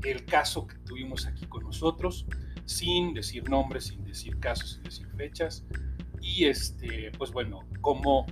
el 0.02 0.25
caso 0.25 0.66
que 0.66 0.76
tuvimos 0.78 1.26
aquí 1.26 1.45
con 1.47 1.64
nosotros, 1.64 2.26
sin 2.68 3.14
decir 3.14 3.48
nombres, 3.48 3.84
sin 3.84 4.04
decir 4.04 4.38
casos, 4.38 4.72
sin 4.72 4.82
decir 4.82 5.08
fechas, 5.16 5.64
y 6.20 6.44
este, 6.44 7.10
pues 7.16 7.32
bueno, 7.32 7.66
cómo, 7.80 8.26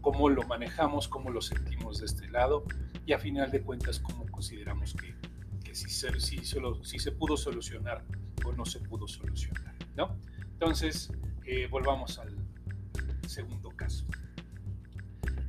cómo 0.00 0.30
lo 0.30 0.44
manejamos, 0.44 1.08
cómo 1.08 1.28
lo 1.28 1.42
sentimos 1.42 1.98
de 1.98 2.06
este 2.06 2.26
lado, 2.30 2.64
y 3.04 3.12
a 3.12 3.18
final 3.18 3.50
de 3.50 3.60
cuentas, 3.60 4.00
cómo 4.00 4.24
consideramos 4.28 4.94
que, 4.94 5.14
que 5.62 5.74
si, 5.74 5.90
se, 5.90 6.08
si, 6.20 6.98
se 6.98 7.12
pudo 7.12 7.36
solucionar 7.36 8.02
o 8.46 8.52
no 8.52 8.64
se 8.64 8.80
pudo 8.80 9.06
solucionar, 9.06 9.74
¿no? 9.94 10.16
Entonces, 10.52 11.12
eh, 11.44 11.68
volvamos 11.70 12.18
al 12.18 12.34
segundo 13.28 13.68
caso. 13.76 14.06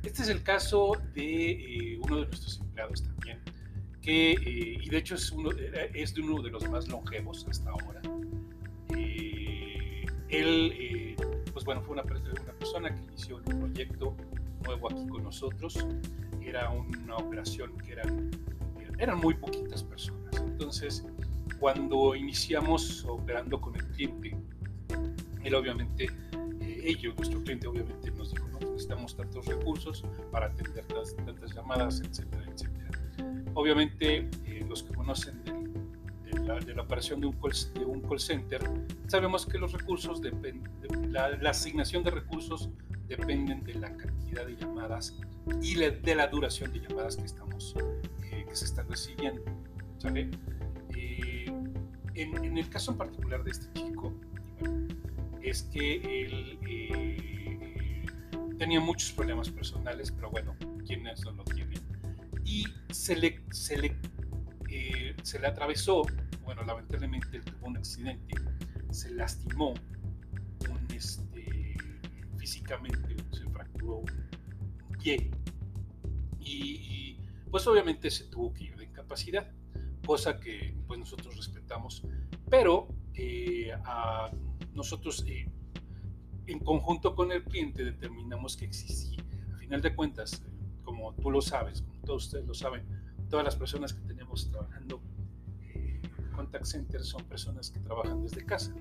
Este 0.02 0.20
es 0.20 0.28
el 0.28 0.42
caso 0.42 0.92
de 1.14 1.94
eh, 1.94 1.98
uno 2.02 2.16
de 2.16 2.26
nuestros 2.26 2.60
empleados 2.60 3.02
también, 3.02 3.40
que, 4.02 4.32
eh, 4.32 4.78
y 4.82 4.88
de 4.90 4.98
hecho 4.98 5.14
es, 5.14 5.30
uno, 5.30 5.48
es 5.94 6.14
de 6.14 6.20
uno 6.20 6.42
de 6.42 6.50
los 6.50 6.68
más 6.68 6.88
longevos 6.88 7.46
hasta 7.48 7.70
ahora. 7.70 8.02
Él, 10.28 11.16
pues 11.52 11.64
bueno, 11.64 11.82
fue 11.82 11.94
una, 11.94 12.02
una 12.02 12.52
persona 12.58 12.94
que 12.94 13.02
inició 13.02 13.36
un 13.36 13.60
proyecto 13.60 14.16
nuevo 14.64 14.90
aquí 14.90 15.06
con 15.06 15.22
nosotros. 15.24 15.86
Era 16.42 16.70
una 16.70 17.16
operación 17.16 17.76
que 17.78 17.92
eran, 17.92 18.30
eran 18.98 19.18
muy 19.18 19.34
poquitas 19.34 19.82
personas. 19.82 20.40
Entonces, 20.40 21.04
cuando 21.58 22.14
iniciamos 22.14 23.04
operando 23.06 23.60
con 23.60 23.74
el 23.76 23.84
cliente, 23.88 24.36
él 25.42 25.54
obviamente, 25.54 26.08
eh, 26.60 26.82
ellos, 26.84 27.14
nuestro 27.16 27.42
cliente 27.42 27.66
obviamente 27.66 28.10
nos 28.10 28.32
dijo, 28.32 28.48
no, 28.48 28.58
necesitamos 28.58 29.16
tantos 29.16 29.46
recursos 29.46 30.04
para 30.30 30.46
atender 30.46 30.84
tantas, 30.86 31.54
llamadas, 31.54 32.00
etcétera, 32.00 32.44
etcétera. 32.52 32.90
Obviamente, 33.54 34.28
eh, 34.46 34.66
los 34.68 34.82
que 34.82 34.94
conocen 34.94 35.63
de, 36.44 36.74
la, 36.74 36.82
operación 36.82 37.20
de 37.20 37.26
un, 37.26 37.32
call, 37.34 37.52
de 37.74 37.84
un 37.84 38.00
call 38.02 38.20
center, 38.20 38.60
sabemos 39.06 39.46
que 39.46 39.58
los 39.58 39.72
recursos, 39.72 40.20
dependen, 40.20 41.12
la, 41.12 41.30
la 41.30 41.50
asignación 41.50 42.04
de 42.04 42.10
recursos 42.10 42.70
dependen 43.08 43.64
de 43.64 43.74
la 43.74 43.96
cantidad 43.96 44.46
de 44.46 44.56
llamadas 44.56 45.18
y 45.62 45.74
de 45.74 46.14
la 46.14 46.26
duración 46.28 46.72
de 46.72 46.80
llamadas 46.80 47.16
que 47.16 47.24
estamos 47.24 47.74
eh, 48.30 48.44
que 48.48 48.56
se 48.56 48.64
están 48.64 48.88
recibiendo 48.88 49.42
¿sale? 49.98 50.30
en, 52.14 52.58
el 52.58 52.68
caso 52.68 52.92
en 52.92 52.98
particular 52.98 53.42
de 53.44 53.50
este 53.50 53.72
chico, 53.74 54.12
es 55.42 55.64
que 55.64 55.96
él 55.96 56.58
eh, 56.68 58.06
tenía 58.58 58.80
muchos 58.80 59.12
problemas 59.12 59.50
personales, 59.50 60.10
pero 60.12 60.30
bueno, 60.30 60.54
quienes 60.86 61.24
no 61.24 61.32
lo 61.32 61.44
tienen. 61.44 61.80
Y 62.44 62.64
se 62.90 63.16
le, 63.16 63.40
se 63.50 63.78
le, 63.78 63.96
eh, 64.70 65.16
se 65.22 65.38
le 65.38 65.46
atravesó, 65.46 66.02
lamentablemente 66.64 67.40
tuvo 67.40 67.66
un 67.66 67.76
accidente, 67.76 68.34
se 68.90 69.10
lastimó 69.14 69.74
un, 70.70 70.94
este, 70.94 71.76
físicamente, 72.36 73.16
se 73.32 73.48
fracturó 73.50 73.98
un 73.98 74.98
pie. 74.98 75.30
Y, 76.40 77.18
pues 77.50 77.66
obviamente 77.68 78.10
se 78.10 78.24
tuvo 78.24 78.52
que 78.52 78.64
ir 78.64 78.76
de 78.76 78.84
incapacidad 78.84 79.48
cosa 80.04 80.38
que 80.38 80.76
pues 80.86 80.98
nosotros 80.98 81.36
respetamos, 81.36 82.02
pero 82.50 82.88
eh, 83.14 83.72
nosotros 84.74 85.24
eh, 85.26 85.48
en 86.46 86.58
conjunto 86.60 87.14
con 87.14 87.32
el 87.32 87.42
cliente 87.44 87.84
determinamos 87.84 88.56
que 88.56 88.66
existe, 88.66 89.16
a 89.54 89.56
final 89.56 89.80
de 89.80 89.94
cuentas, 89.94 90.42
como 90.82 91.14
tú 91.14 91.30
lo 91.30 91.40
sabes, 91.40 91.82
como 91.82 92.00
todos 92.02 92.24
ustedes 92.26 92.46
lo 92.46 92.54
saben, 92.54 92.84
todas 93.30 93.44
las 93.44 93.56
personas 93.56 93.94
que 93.94 94.00
tenemos 94.02 94.50
trabajando 94.50 95.00
contact 96.34 96.64
center 96.64 97.02
son 97.02 97.24
personas 97.24 97.70
que 97.70 97.80
trabajan 97.80 98.22
desde 98.22 98.44
casa. 98.44 98.72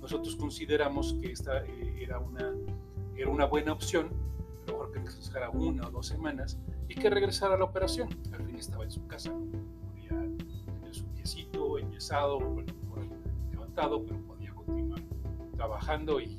Nosotros 0.00 0.36
consideramos 0.36 1.14
que 1.20 1.32
esta 1.32 1.64
era, 1.98 2.18
una, 2.18 2.54
era 3.16 3.30
una 3.30 3.46
buena 3.46 3.72
opción, 3.72 4.10
mejor 4.66 4.92
que 4.92 4.98
regresara 4.98 5.50
una 5.50 5.88
o 5.88 5.90
dos 5.90 6.06
semanas 6.06 6.58
y 6.88 6.94
que 6.94 7.10
regresara 7.10 7.54
a 7.54 7.58
la 7.58 7.64
operación. 7.64 8.08
Al 8.32 8.44
fin 8.44 8.56
estaba 8.56 8.84
en 8.84 8.90
su 8.90 9.06
casa 9.06 9.32
enyesado, 11.98 12.38
bueno, 12.38 12.72
levantado, 13.50 14.04
pero 14.04 14.20
podía 14.22 14.54
continuar 14.54 15.00
trabajando 15.56 16.20
y, 16.20 16.36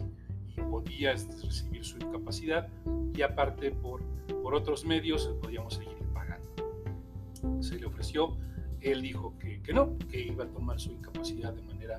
podía 0.69 1.13
recibir 1.13 1.86
su 1.86 1.98
incapacidad 1.98 2.67
y 3.15 3.22
aparte 3.22 3.72
por, 3.72 4.02
por 4.43 4.54
otros 4.54 4.84
medios 4.84 5.34
podíamos 5.41 5.76
seguir 5.76 5.98
pagando. 6.13 6.48
Se 7.62 7.80
le 7.80 7.86
ofreció, 7.86 8.38
él 8.82 9.02
dijo 9.02 9.38
que, 9.38 9.62
que 9.62 9.74
no, 9.74 9.98
que 10.10 10.22
iba 10.22 10.44
a 10.44 10.48
tomar 10.48 10.80
su 10.80 10.92
incapacidad 10.92 11.54
de 11.54 11.62
manera 11.63 11.98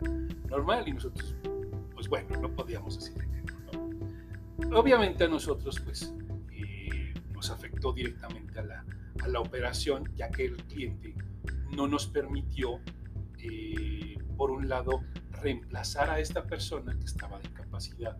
normal 0.48 0.88
y 0.88 0.92
nosotros, 0.92 1.34
pues 1.94 2.08
bueno, 2.08 2.36
no 2.40 2.50
podíamos 2.54 2.98
decirle 2.98 3.28
que 3.30 4.68
no. 4.68 4.78
Obviamente 4.78 5.24
a 5.24 5.28
nosotros, 5.28 5.80
pues, 5.84 6.14
eh, 6.52 7.14
nos 7.32 7.50
afectó 7.50 7.92
directamente 7.92 8.58
a 8.58 8.62
la, 8.62 8.84
a 9.22 9.28
la 9.28 9.40
operación, 9.40 10.10
ya 10.16 10.30
que 10.30 10.46
el 10.46 10.56
cliente 10.64 11.14
no 11.70 11.86
nos 11.86 12.06
permitió 12.06 12.80
eh, 13.38 14.16
por 14.36 14.50
un 14.50 14.68
lado, 14.68 15.02
reemplazar 15.42 16.10
a 16.10 16.18
esta 16.18 16.44
persona 16.44 16.98
que 16.98 17.04
estaba 17.04 17.38
de 17.38 17.48
incapacidad 17.48 18.16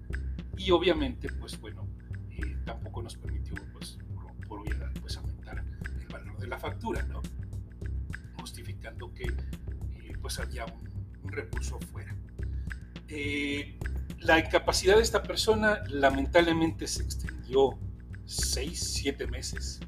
y 0.57 0.71
obviamente, 0.71 1.29
pues 1.33 1.59
bueno, 1.61 1.87
eh, 2.31 2.57
tampoco 2.65 3.03
nos 3.03 3.17
permitió, 3.17 3.55
pues, 3.73 3.99
por, 4.47 4.61
obviedad, 4.61 4.91
pues 5.01 5.17
aumentar 5.17 5.65
el 5.99 6.07
valor 6.09 6.37
de 6.39 6.47
la 6.47 6.59
factura, 6.59 7.03
¿no? 7.05 7.23
Justificando 9.01 9.15
que, 9.15 9.25
eh, 9.25 10.13
pues, 10.21 10.39
había 10.39 10.67
un, 10.67 10.91
recurso 11.25 11.79
fuera. 11.93 12.17
la 14.19 14.39
incapacidad 14.39 14.97
de 14.97 15.03
esta 15.03 15.23
persona 15.23 15.83
lamentablemente 15.89 16.87
se 16.87 17.03
extendió 17.03 17.79
6, 18.25 18.79
7 19.03 19.27
meses 19.27 19.81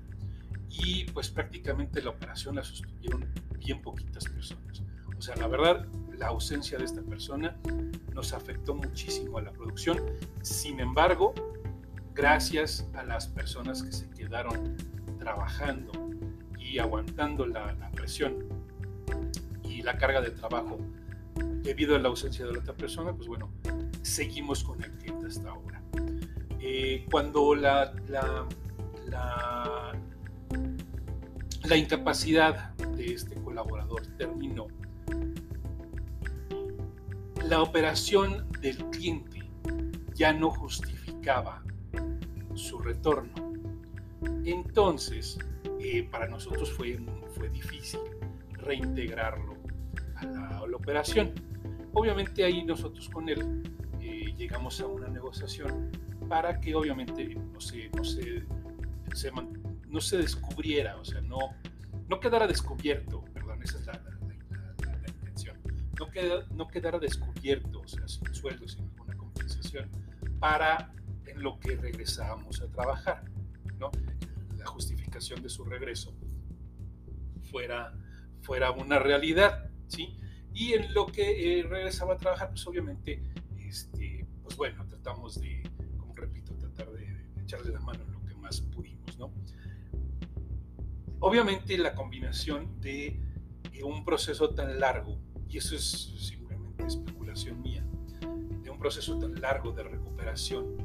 y 0.68 1.04
pues 1.12 1.30
prácticamente 1.30 2.00
la 2.02 2.10
operación 2.10 2.56
la 2.56 2.64
sostuvieron 2.64 3.26
bien 3.58 3.82
poquitas 3.82 4.24
personas. 4.24 4.82
O 5.16 5.20
sea, 5.20 5.36
la 5.36 5.46
verdad, 5.46 5.86
la 6.16 6.28
ausencia 6.28 6.78
de 6.78 6.84
esta 6.84 7.02
persona 7.02 7.56
nos 8.12 8.32
afectó 8.32 8.74
muchísimo 8.74 9.38
a 9.38 9.42
la 9.42 9.52
producción. 9.52 10.00
Sin 10.42 10.80
embargo, 10.80 11.34
gracias 12.14 12.88
a 12.94 13.04
las 13.04 13.26
personas 13.28 13.82
que 13.82 13.92
se 13.92 14.08
quedaron 14.10 14.76
trabajando 15.18 15.92
y 16.58 16.78
aguantando 16.78 17.46
la, 17.46 17.90
presión 17.92 18.61
la 19.82 19.98
carga 19.98 20.20
de 20.20 20.30
trabajo 20.30 20.78
debido 21.62 21.96
a 21.96 21.98
la 21.98 22.08
ausencia 22.08 22.44
de 22.44 22.52
la 22.52 22.58
otra 22.58 22.74
persona, 22.74 23.12
pues 23.12 23.28
bueno, 23.28 23.50
seguimos 24.02 24.64
con 24.64 24.82
el 24.82 24.90
cliente 24.92 25.26
hasta 25.26 25.50
ahora. 25.50 25.82
Eh, 26.60 27.06
cuando 27.10 27.54
la, 27.54 27.94
la, 28.08 28.46
la, 31.64 31.76
incapacidad 31.76 32.74
de 32.74 33.14
este 33.14 33.34
colaborador 33.36 34.06
terminó, 34.18 34.68
la 37.48 37.62
operación 37.62 38.50
del 38.60 38.76
cliente 38.90 39.42
ya 40.14 40.32
no 40.32 40.50
justificaba 40.50 41.62
su 42.54 42.78
retorno. 42.78 43.32
Entonces, 44.44 45.38
eh, 45.80 46.08
para 46.10 46.28
nosotros 46.28 46.70
fue, 46.72 47.00
fue 47.34 47.48
difícil 47.48 48.00
reintegrarlo 48.52 49.61
operación. 50.82 51.32
Obviamente 51.94 52.44
ahí 52.44 52.64
nosotros 52.64 53.08
con 53.08 53.28
él 53.28 53.62
eh, 54.00 54.34
llegamos 54.36 54.80
a 54.80 54.86
una 54.86 55.08
negociación 55.08 55.90
para 56.28 56.60
que 56.60 56.74
obviamente 56.74 57.34
no 57.34 57.60
se, 57.60 57.88
no 57.90 58.04
se, 58.04 58.42
no 59.88 60.00
se 60.00 60.16
descubriera, 60.16 60.96
o 60.96 61.04
sea, 61.04 61.20
no, 61.20 61.38
no 62.08 62.20
quedara 62.20 62.46
descubierto, 62.46 63.24
perdón, 63.32 63.62
esa 63.62 63.78
es 63.78 63.86
la, 63.86 64.00
no, 66.54 66.68
quedara 66.68 66.98
descubierto, 66.98 67.80
o 67.80 67.88
sea, 67.88 68.06
sin 68.08 68.34
sueldo, 68.34 68.66
sin 68.66 68.86
ninguna 68.86 69.16
compensación, 69.16 69.88
para 70.40 70.92
en 71.26 71.42
lo 71.42 71.58
que 71.60 71.76
regresábamos 71.76 72.60
a 72.60 72.68
trabajar, 72.68 73.24
¿no? 73.78 73.90
La 74.56 74.66
justificación 74.66 75.42
de 75.42 75.48
su 75.48 75.64
regreso 75.64 76.14
fuera, 77.50 77.94
fuera 78.40 78.72
una 78.72 78.98
realidad, 78.98 79.70
¿sí? 79.86 80.18
Y 80.54 80.74
en 80.74 80.92
lo 80.92 81.06
que 81.06 81.60
eh, 81.60 81.62
regresaba 81.62 82.14
a 82.14 82.16
trabajar, 82.16 82.50
pues 82.50 82.66
obviamente, 82.66 83.22
este, 83.58 84.26
pues 84.42 84.56
bueno, 84.56 84.86
tratamos 84.86 85.40
de, 85.40 85.62
como 85.98 86.14
repito, 86.14 86.54
tratar 86.54 86.90
de, 86.92 87.06
de 87.06 87.42
echarle 87.42 87.72
la 87.72 87.80
mano 87.80 88.04
en 88.04 88.12
lo 88.12 88.24
que 88.24 88.34
más 88.34 88.60
pudimos, 88.60 89.18
¿no? 89.18 89.32
Obviamente 91.20 91.78
la 91.78 91.94
combinación 91.94 92.80
de 92.80 93.20
un 93.82 94.04
proceso 94.04 94.50
tan 94.50 94.78
largo, 94.80 95.18
y 95.48 95.58
eso 95.58 95.74
es 95.74 96.14
simplemente 96.18 96.84
especulación 96.86 97.60
mía, 97.62 97.84
de 98.62 98.70
un 98.70 98.78
proceso 98.78 99.18
tan 99.18 99.40
largo 99.40 99.72
de 99.72 99.82
recuperación 99.82 100.76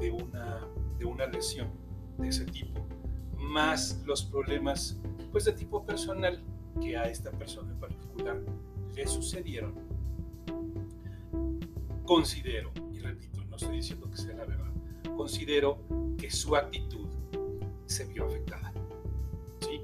de 0.00 0.10
una, 0.10 0.66
de 0.98 1.04
una 1.04 1.26
lesión 1.26 1.70
de 2.18 2.28
ese 2.28 2.44
tipo, 2.44 2.86
más 3.38 4.02
los 4.06 4.24
problemas 4.24 5.00
pues 5.32 5.44
de 5.44 5.52
tipo 5.52 5.84
personal 5.84 6.42
que 6.80 6.96
a 6.96 7.04
esta 7.04 7.30
persona 7.30 7.72
en 7.72 7.80
particular 7.80 8.40
le 8.96 9.06
sucedieron, 9.06 9.74
considero, 12.04 12.72
y 12.92 12.98
repito, 12.98 13.44
no 13.44 13.56
estoy 13.56 13.76
diciendo 13.76 14.10
que 14.10 14.16
sea 14.16 14.34
la 14.34 14.46
verdad, 14.46 14.72
considero 15.16 15.78
que 16.16 16.30
su 16.30 16.56
actitud 16.56 17.06
se 17.84 18.06
vio 18.06 18.24
afectada. 18.24 18.72
¿sí? 19.60 19.82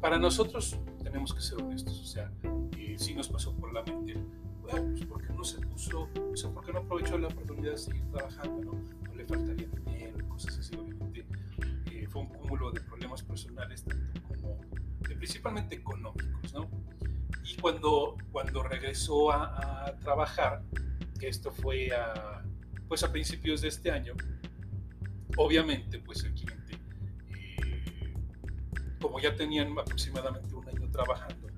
Para 0.00 0.18
nosotros 0.18 0.78
tenemos 1.02 1.34
que 1.34 1.42
ser 1.42 1.62
honestos, 1.62 2.00
o 2.00 2.06
sea, 2.06 2.32
eh, 2.78 2.96
si 2.98 3.14
nos 3.14 3.28
pasó 3.28 3.54
por 3.54 3.70
la 3.74 3.82
mente, 3.82 4.14
bueno, 4.62 4.92
pues 4.92 5.04
porque 5.04 5.32
no 5.34 5.44
se 5.44 5.60
puso, 5.60 6.08
o 6.32 6.36
sea, 6.36 6.50
porque 6.50 6.72
no 6.72 6.78
aprovechó 6.78 7.18
la 7.18 7.28
oportunidad 7.28 7.72
de 7.72 7.78
seguir 7.78 8.04
trabajando, 8.12 8.64
¿no? 8.64 8.72
No 9.06 9.14
le 9.14 9.26
faltaría 9.26 9.68
dinero, 9.68 10.26
cosas 10.26 10.58
así, 10.58 10.74
obviamente. 10.74 11.26
Eh, 11.92 12.06
fue 12.08 12.22
un 12.22 12.28
cúmulo 12.28 12.72
de 12.72 12.80
problemas 12.80 13.22
personales, 13.22 13.84
tanto 13.84 14.22
como, 14.22 14.58
principalmente 15.02 15.76
económicos, 15.76 16.54
¿no? 16.54 16.66
Y 17.44 17.56
cuando, 17.56 18.16
cuando 18.32 18.62
regresó 18.62 19.30
a, 19.30 19.94
trabajar, 20.00 20.62
que 21.18 21.28
esto 21.28 21.50
fue 21.50 21.90
a, 21.94 22.42
pues 22.88 23.02
a 23.02 23.12
principios 23.12 23.60
de 23.60 23.68
este 23.68 23.90
año, 23.90 24.14
obviamente, 25.36 25.98
pues 25.98 26.24
el 26.24 26.32
cliente, 26.32 26.78
eh, 27.28 28.14
como 29.00 29.20
ya 29.20 29.34
tenían 29.34 29.78
aproximadamente 29.78 30.54
un 30.54 30.68
año 30.68 30.90
trabajando, 30.90 31.48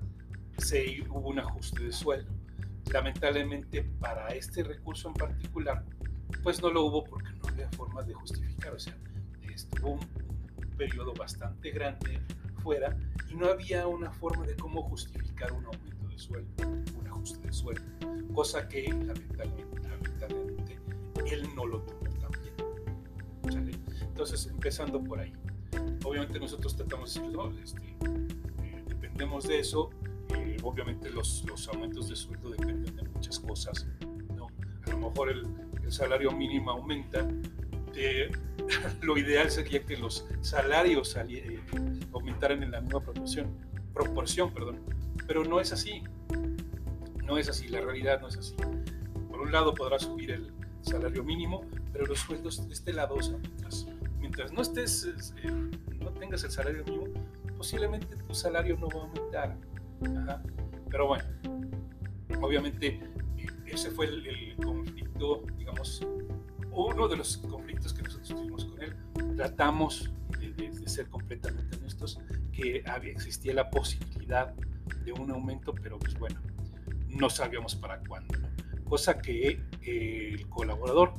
se 0.57 1.01
hubo 1.09 1.29
un 1.29 1.39
ajuste 1.39 1.83
de 1.83 1.91
sueldo. 1.91 2.31
Lamentablemente 2.91 3.83
para 3.99 4.29
este 4.29 4.63
recurso 4.63 5.09
en 5.09 5.13
particular, 5.13 5.83
pues 6.43 6.61
no 6.61 6.69
lo 6.69 6.85
hubo 6.85 7.03
porque 7.03 7.31
no 7.31 7.49
había 7.49 7.69
forma 7.71 8.01
de 8.03 8.13
justificar, 8.13 8.73
o 8.73 8.79
sea, 8.79 8.97
estuvo 9.53 9.91
un 9.91 10.07
periodo 10.77 11.13
bastante 11.13 11.71
grande 11.71 12.21
fuera 12.67 12.97
y 13.29 13.35
no 13.35 13.47
había 13.47 13.87
una 13.87 14.11
forma 14.11 14.45
de 14.45 14.53
cómo 14.57 14.83
justificar 14.83 15.53
un 15.53 15.65
aumento 15.67 16.05
de 16.09 16.19
sueldo, 16.19 16.67
un 16.99 17.07
ajuste 17.07 17.47
de 17.47 17.53
sueldo, 17.53 17.81
cosa 18.33 18.67
que 18.67 18.89
lamentablemente, 18.89 19.87
lamentablemente 19.87 20.79
él 21.31 21.47
no 21.55 21.65
lo 21.65 21.81
tuvo 21.83 22.09
también. 22.19 22.53
¿sale? 23.49 23.71
Entonces, 24.01 24.47
empezando 24.47 25.01
por 25.01 25.21
ahí. 25.21 25.31
Obviamente 26.03 26.41
nosotros 26.41 26.75
tratamos 26.75 27.13
de 27.13 27.21
decir, 27.21 27.37
no, 27.37 27.51
este, 27.57 27.95
eh, 28.63 28.83
dependemos 28.85 29.47
de 29.47 29.59
eso, 29.59 29.89
eh, 30.35 30.57
obviamente 30.61 31.09
los, 31.09 31.45
los, 31.47 31.69
aumentos 31.69 32.09
de 32.09 32.17
sueldo 32.17 32.49
dependen 32.49 32.93
de 32.97 33.03
muchas 33.03 33.39
cosas. 33.39 33.87
¿no? 34.35 34.47
A 34.85 34.89
lo 34.89 34.97
mejor 35.09 35.29
el, 35.29 35.47
el 35.85 35.91
salario 35.93 36.31
mínimo 36.31 36.71
aumenta, 36.71 37.25
eh, 37.95 38.29
lo 39.01 39.17
ideal 39.17 39.49
sería 39.49 39.83
que 39.83 39.97
los 39.97 40.25
salarios 40.41 41.15
eh, 41.29 41.59
aumentaran 42.13 42.63
en 42.63 42.71
la 42.71 42.81
misma 42.81 43.01
proporción, 43.01 43.47
proporción 43.93 44.53
perdón. 44.53 44.79
pero 45.27 45.43
no 45.43 45.59
es 45.59 45.71
así. 45.71 46.03
No 47.23 47.37
es 47.37 47.49
así, 47.49 47.67
la 47.67 47.81
realidad 47.81 48.21
no 48.21 48.29
es 48.29 48.37
así. 48.37 48.55
Por 49.29 49.41
un 49.41 49.51
lado 49.51 49.73
podrá 49.73 49.99
subir 49.99 50.31
el 50.31 50.51
salario 50.81 51.23
mínimo, 51.23 51.65
pero 51.91 52.05
los 52.05 52.19
sueldos 52.19 52.65
de 52.65 52.73
este 52.73 52.93
lado, 52.93 53.17
mientras, 53.17 53.87
mientras 54.19 54.53
no 54.53 54.61
estés, 54.61 55.05
eh, 55.43 55.51
no 55.99 56.11
tengas 56.11 56.43
el 56.45 56.51
salario 56.51 56.85
mínimo, 56.85 57.07
posiblemente 57.57 58.15
tu 58.15 58.33
salario 58.33 58.77
no 58.77 58.87
va 58.87 59.01
a 59.01 59.03
aumentar. 59.03 59.57
Ajá. 60.21 60.43
Pero 60.89 61.07
bueno, 61.07 61.25
obviamente 62.41 63.01
ese 63.65 63.91
fue 63.91 64.05
el 64.05 64.55
conflicto, 64.63 65.43
digamos, 65.57 66.01
uno 66.85 67.07
de 67.07 67.17
los 67.17 67.37
conflictos 67.37 67.93
que 67.93 68.03
nosotros 68.03 68.29
tuvimos 68.29 68.65
con 68.65 68.81
él, 68.81 68.95
tratamos 69.35 70.11
de, 70.39 70.87
ser 70.87 71.09
completamente 71.09 71.75
honestos, 71.77 72.19
que 72.51 72.83
existía 73.03 73.53
la 73.53 73.69
posibilidad 73.69 74.53
de 75.03 75.11
un 75.11 75.31
aumento, 75.31 75.73
pero 75.73 75.99
pues 75.99 76.17
bueno, 76.17 76.39
no 77.09 77.29
sabíamos 77.29 77.75
para 77.75 77.99
cuándo, 77.99 78.37
¿no? 78.37 78.47
cosa 78.85 79.17
que 79.17 79.59
eh, 79.81 80.29
el 80.33 80.47
colaborador 80.47 81.13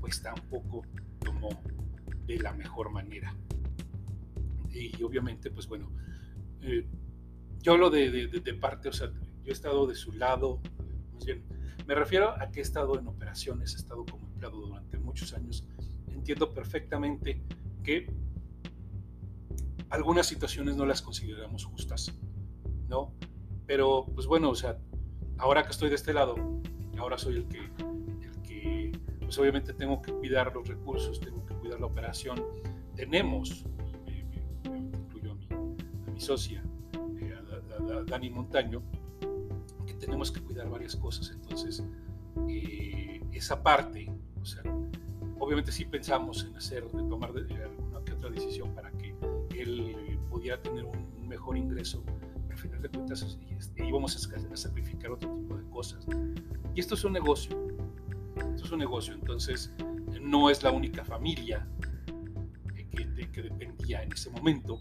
pues 0.00 0.20
tampoco 0.22 0.82
tomó 1.20 1.50
de 2.26 2.38
la 2.38 2.52
mejor 2.52 2.90
manera. 2.90 3.34
Y 4.70 5.00
obviamente, 5.02 5.50
pues 5.50 5.68
bueno, 5.68 5.92
eh, 6.62 6.86
yo 7.60 7.72
hablo 7.72 7.90
de, 7.90 8.10
de, 8.28 8.54
parte, 8.54 8.88
o 8.88 8.92
sea, 8.92 9.08
yo 9.08 9.50
he 9.50 9.52
estado 9.52 9.86
de 9.86 9.94
su 9.94 10.12
lado, 10.12 10.60
más 11.12 11.24
bien, 11.24 11.44
me 11.86 11.94
refiero 11.94 12.30
a 12.30 12.50
que 12.50 12.60
he 12.60 12.62
estado 12.62 12.98
en 12.98 13.06
operaciones, 13.06 13.74
he 13.74 13.76
estado 13.76 14.04
como 14.04 14.31
durante 14.48 14.98
muchos 14.98 15.32
años. 15.34 15.66
Entiendo 16.08 16.52
perfectamente 16.52 17.42
que 17.82 18.12
algunas 19.90 20.26
situaciones 20.26 20.76
no 20.76 20.86
las 20.86 21.02
consideramos 21.02 21.64
justas, 21.64 22.12
¿no? 22.88 23.12
Pero, 23.66 24.06
pues 24.14 24.26
bueno, 24.26 24.50
o 24.50 24.54
sea, 24.54 24.78
ahora 25.38 25.64
que 25.64 25.70
estoy 25.70 25.88
de 25.88 25.96
este 25.96 26.12
lado, 26.12 26.34
ahora 26.98 27.18
soy 27.18 27.36
el 27.36 27.48
que, 27.48 27.58
el 27.58 28.42
que 28.42 28.92
pues 29.20 29.38
obviamente 29.38 29.72
tengo 29.72 30.00
que 30.00 30.12
cuidar 30.12 30.54
los 30.54 30.66
recursos, 30.66 31.20
tengo 31.20 31.44
que 31.46 31.54
cuidar 31.54 31.80
la 31.80 31.86
operación. 31.86 32.42
Tenemos, 32.94 33.64
me, 34.06 34.24
me, 34.24 34.70
me 34.70 34.78
incluyo 34.78 35.32
a 35.32 35.34
mi, 35.34 35.46
a 35.46 36.10
mi 36.10 36.20
socia, 36.20 36.62
eh, 37.20 37.34
a, 37.34 37.94
a, 37.94 37.98
a 37.98 38.04
Dani 38.04 38.30
Montaño, 38.30 38.82
que 39.86 39.94
tenemos 39.94 40.30
que 40.30 40.40
cuidar 40.40 40.68
varias 40.68 40.96
cosas. 40.96 41.30
Entonces, 41.30 41.84
eh, 42.48 43.20
esa 43.32 43.62
parte, 43.62 44.10
o 44.42 44.44
sea, 44.44 44.62
obviamente 45.38 45.70
sí 45.72 45.84
pensamos 45.84 46.44
en 46.44 46.56
hacer, 46.56 46.84
de 46.84 47.08
tomar 47.08 47.30
alguna 47.30 48.04
que 48.04 48.12
otra 48.12 48.30
decisión 48.30 48.74
para 48.74 48.90
que 48.92 49.14
él 49.56 50.18
pudiera 50.28 50.60
tener 50.60 50.84
un 50.84 51.28
mejor 51.28 51.56
ingreso, 51.56 52.02
pero 52.04 52.50
al 52.50 52.58
final 52.58 52.82
de 52.82 52.88
cuentas 52.88 53.38
este, 53.58 53.86
íbamos 53.86 54.16
a, 54.16 54.56
sacrificar 54.56 55.12
otro 55.12 55.30
tipo 55.30 55.56
de 55.56 55.64
cosas. 55.70 56.06
Y 56.74 56.80
esto 56.80 56.94
es 56.94 57.04
un 57.04 57.12
negocio, 57.12 57.56
esto 58.54 58.64
es 58.64 58.72
un 58.72 58.78
negocio, 58.80 59.14
entonces 59.14 59.72
no 60.20 60.50
es 60.50 60.62
la 60.62 60.70
única 60.70 61.04
familia 61.04 61.66
que, 62.74 63.06
de, 63.06 63.30
que 63.30 63.42
dependía 63.42 64.02
en 64.02 64.12
ese 64.12 64.30
momento 64.30 64.80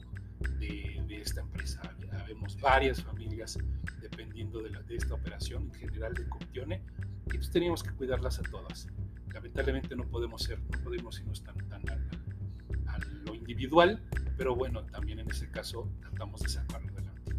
de, 0.59 0.97
esta 1.09 1.41
empresa. 1.41 1.81
Habemos 2.19 2.59
varias 2.59 3.03
familias 3.03 3.59
dependiendo 4.01 4.59
de, 4.63 4.71
la, 4.71 4.81
de, 4.81 4.95
esta 4.95 5.13
operación 5.13 5.65
en 5.65 5.73
general 5.73 6.15
de 6.15 6.27
Comptione 6.27 6.81
y 7.27 7.37
pues 7.37 7.51
teníamos 7.51 7.83
que 7.83 7.91
cuidarlas 7.91 8.39
a 8.39 8.41
todas. 8.41 8.87
Lamentablemente 9.33 9.95
no 9.95 10.03
podemos 10.07 10.43
ser, 10.43 10.59
no 10.59 10.83
podemos 10.83 11.19
irnos 11.19 11.43
tan, 11.43 11.57
tan 11.69 11.89
a, 11.89 12.97
lo 13.25 13.33
individual, 13.33 14.03
pero 14.37 14.55
bueno, 14.55 14.83
también 14.85 15.19
en 15.19 15.29
ese 15.29 15.49
caso 15.49 15.89
tratamos 15.99 16.41
de 16.41 16.49
sacarlo 16.49 16.91
adelante. 16.91 17.35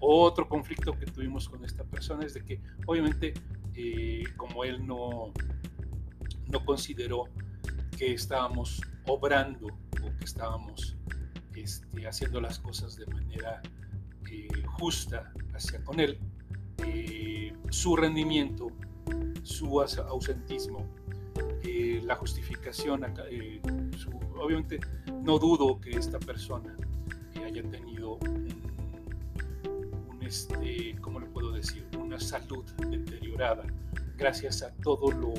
Otro 0.00 0.48
conflicto 0.48 0.98
que 0.98 1.06
tuvimos 1.06 1.48
con 1.48 1.64
esta 1.64 1.84
persona 1.84 2.24
es 2.24 2.34
de 2.34 2.44
que 2.44 2.60
obviamente 2.86 3.34
eh, 3.74 4.24
como 4.36 4.64
él 4.64 4.86
no, 4.86 5.32
no 6.46 6.64
consideró 6.64 7.24
que 7.96 8.14
estábamos 8.14 8.80
obrando 9.06 9.66
o 9.66 10.16
que 10.18 10.24
estábamos 10.24 10.96
este, 11.54 12.06
haciendo 12.06 12.40
las 12.40 12.58
cosas 12.58 12.96
de 12.96 13.06
manera 13.06 13.60
eh, 14.30 14.48
justa 14.78 15.32
hacia 15.54 15.84
con 15.84 16.00
él, 16.00 16.18
eh, 16.84 17.52
su 17.70 17.96
rendimiento, 17.96 18.68
su 19.42 19.80
ausentismo, 19.80 20.88
eh, 21.62 22.00
la 22.04 22.16
justificación, 22.16 23.04
eh, 23.30 23.60
su, 23.96 24.10
obviamente 24.38 24.80
no 25.22 25.38
dudo 25.38 25.80
que 25.80 25.90
esta 25.90 26.18
persona 26.18 26.76
haya 27.44 27.62
tenido 27.62 28.14
un, 28.16 28.48
un, 30.08 30.22
este, 30.22 30.96
¿cómo 31.00 31.20
le 31.20 31.26
puedo 31.26 31.52
decir? 31.52 31.86
Una 31.98 32.18
salud 32.20 32.64
deteriorada 32.88 33.64
gracias 34.16 34.62
a 34.62 34.70
todo 34.82 35.10
lo, 35.12 35.32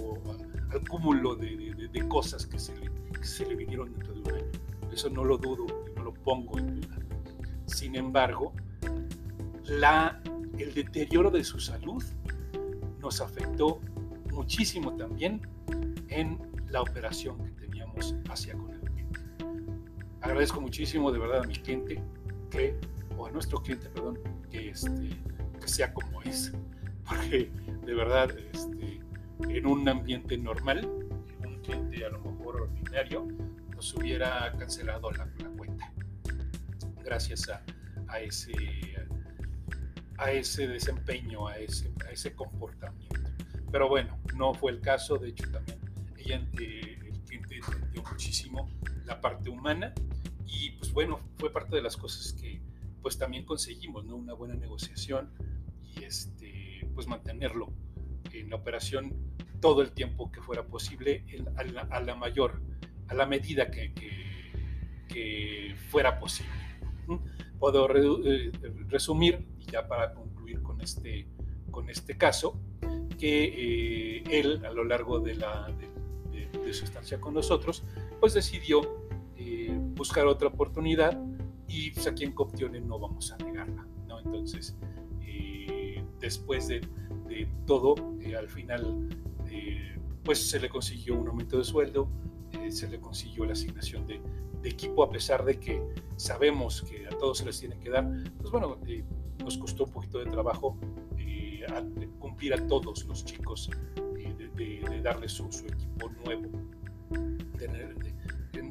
al 0.72 0.88
cúmulo 0.88 1.36
de, 1.36 1.56
de, 1.56 1.88
de 1.88 2.08
cosas 2.08 2.46
que 2.46 2.58
se, 2.60 2.76
le, 2.78 2.92
que 3.12 3.24
se 3.24 3.46
le 3.46 3.56
vinieron 3.56 3.92
dentro 3.94 4.14
de 4.14 4.20
un 4.22 4.32
año. 4.32 4.52
Eso 4.92 5.10
no 5.10 5.24
lo 5.24 5.38
dudo, 5.38 5.66
no 5.96 6.04
lo 6.04 6.14
pongo 6.14 6.58
en 6.58 6.82
duda. 6.82 6.98
Sin 7.66 7.96
embargo, 7.96 8.54
la, 9.66 10.22
el 10.58 10.74
deterioro 10.74 11.32
de 11.32 11.44
su 11.44 11.60
salud 11.60 12.04
nos 13.00 13.22
afectó 13.22 13.80
muchísimo 14.32 14.96
también 14.96 15.42
en 16.10 16.40
la 16.70 16.82
operación 16.82 17.44
que 17.44 17.52
teníamos 17.52 18.16
hacia 18.30 18.54
con 18.54 18.72
el 18.74 18.82
cliente. 18.82 19.20
Agradezco 20.22 20.62
muchísimo 20.62 21.12
de 21.12 21.20
verdad 21.20 21.44
a 21.44 21.48
mi 21.48 21.56
cliente 21.56 22.02
que 22.50 22.76
o 23.18 23.28
a 23.28 23.32
nuestro 23.32 23.62
cliente, 23.62 23.90
perdón, 23.90 24.20
que, 24.50 24.70
este, 24.70 25.10
que 25.60 25.68
sea 25.68 25.94
como 25.94 26.22
es. 26.24 26.54
Porque 27.08 27.52
de 27.86 27.94
verdad, 27.94 28.30
este, 28.54 29.02
en 29.50 29.66
un 29.66 29.88
ambiente 29.88 30.38
normal, 30.38 30.88
un 31.46 31.60
cliente 31.62 32.06
a 32.06 32.10
lo 32.10 32.20
mejor 32.20 32.62
ordinario 32.62 33.28
nos 33.76 33.94
hubiera 33.96 34.54
cancelado 34.58 35.12
la, 35.12 35.28
cuenta. 35.58 35.92
Gracias 37.04 37.50
a, 37.50 37.64
a, 38.08 38.20
ese, 38.20 38.54
a 40.18 40.32
ese 40.32 40.68
desempeño, 40.68 41.48
a 41.48 41.58
ese, 41.58 41.92
a 42.08 42.12
ese 42.12 42.34
comportamiento. 42.34 43.20
Pero 43.72 43.90
bueno, 43.90 44.21
no 44.42 44.56
fue 44.56 44.72
el 44.72 44.82
caso, 44.82 45.20
de 45.20 45.30
hecho 45.30 45.48
también 45.52 45.78
ella, 46.18 46.44
eh, 46.60 46.98
entendió 47.30 48.04
muchísimo 48.10 48.68
la 49.06 49.22
parte 49.22 49.52
humana 49.52 49.94
y 50.48 50.72
pues 50.72 50.92
bueno, 50.92 51.20
fue 51.38 51.54
parte 51.54 51.76
de 51.76 51.84
las 51.84 51.96
cosas 51.96 52.34
que 52.34 52.60
pues 53.04 53.20
también 53.20 53.46
conseguimos, 53.46 54.04
¿no? 54.04 54.16
Una 54.16 54.34
buena 54.34 54.56
negociación 54.56 55.32
y 55.84 56.04
este, 56.04 56.88
pues 56.96 57.06
mantenerlo 57.06 57.72
en 58.34 58.50
la 58.50 58.56
operación 58.56 59.14
todo 59.60 59.84
el 59.84 59.92
tiempo 59.92 60.32
que 60.32 60.42
fuera 60.42 60.66
posible 60.66 61.24
a, 61.56 62.00
la, 62.00 62.16
mayor, 62.16 62.64
a 63.10 63.14
la 63.14 63.28
medida 63.28 63.70
que, 63.70 63.94
que, 63.94 65.76
fuera 65.90 66.20
posible. 66.20 66.52
Puedo 67.60 67.88
eh, 67.96 68.52
resumir, 68.88 69.46
y 69.60 69.66
ya 69.66 69.88
para 69.88 70.16
concluir 70.16 70.64
con 70.64 70.82
este, 70.82 71.28
con 71.70 71.92
este 71.92 72.18
caso, 72.18 72.60
que 73.22 74.18
eh, 74.18 74.24
él 74.32 74.66
a 74.66 74.72
lo 74.72 74.84
largo 74.84 75.20
de, 75.20 75.36
la, 75.36 75.72
de, 75.72 76.74
su 76.74 76.86
estancia 76.86 77.20
con 77.20 77.34
nosotros, 77.34 77.84
pues 78.20 78.34
decidió 78.34 78.82
eh, 79.36 79.78
buscar 79.78 80.26
otra 80.26 80.48
oportunidad 80.48 81.22
y 81.68 81.92
pues 81.92 82.08
aquí 82.08 82.24
en 82.24 82.32
Coptione 82.32 82.80
no 82.80 82.98
vamos 82.98 83.32
a 83.32 83.38
negarla, 83.38 83.86
¿no? 84.08 84.20
Entonces, 84.20 84.78
después 86.22 86.68
de, 86.68 86.82
de 87.28 87.48
todo, 87.66 87.96
al 88.38 88.48
final 88.48 89.10
pues 90.24 90.50
se 90.50 90.60
le 90.60 90.70
consiguió 90.70 91.16
un 91.16 91.28
aumento 91.28 91.58
de 91.58 91.64
sueldo, 91.64 92.08
eh, 92.52 92.72
se 92.72 92.88
le 92.88 93.00
consiguió 93.00 93.46
la 93.46 93.54
asignación 93.54 94.06
de, 94.06 94.22
equipo, 94.64 95.04
a 95.04 95.10
pesar 95.10 95.44
de 95.44 95.60
que 95.60 95.82
sabemos 96.18 96.84
que 96.84 97.08
a 97.08 97.10
todos 97.10 97.40
se 97.40 97.46
les 97.46 97.60
tiene 97.60 97.80
que 97.80 97.90
dar, 97.90 98.08
pues 98.38 98.52
bueno, 98.52 98.78
eh, 98.86 99.04
nos 99.44 99.58
costó 99.58 99.86
un 99.86 99.92
poquito 99.92 100.20
de 100.20 100.28
trabajo 100.28 100.78
eh, 101.68 102.10
cumplir 102.20 102.54
a 102.54 102.68
todos 102.68 103.06
los 103.06 103.26
chicos, 103.26 103.70
de, 104.56 105.02
darles 105.02 105.32
su, 105.32 105.48
equipo 105.68 106.10
nuevo. 106.24 106.50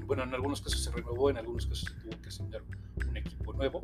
bueno, 0.07 0.23
en 0.25 0.35
algunos 0.35 0.61
casos 0.61 0.85
se 0.85 0.91
renovó, 0.91 1.31
en 1.31 1.39
algunos 1.39 1.67
casos 1.67 1.89
se 1.89 2.01
tuvo 2.01 2.23
que 2.23 2.29
asignar 2.29 2.63
un 3.09 3.17
equipo 3.17 3.53
nuevo, 3.53 3.83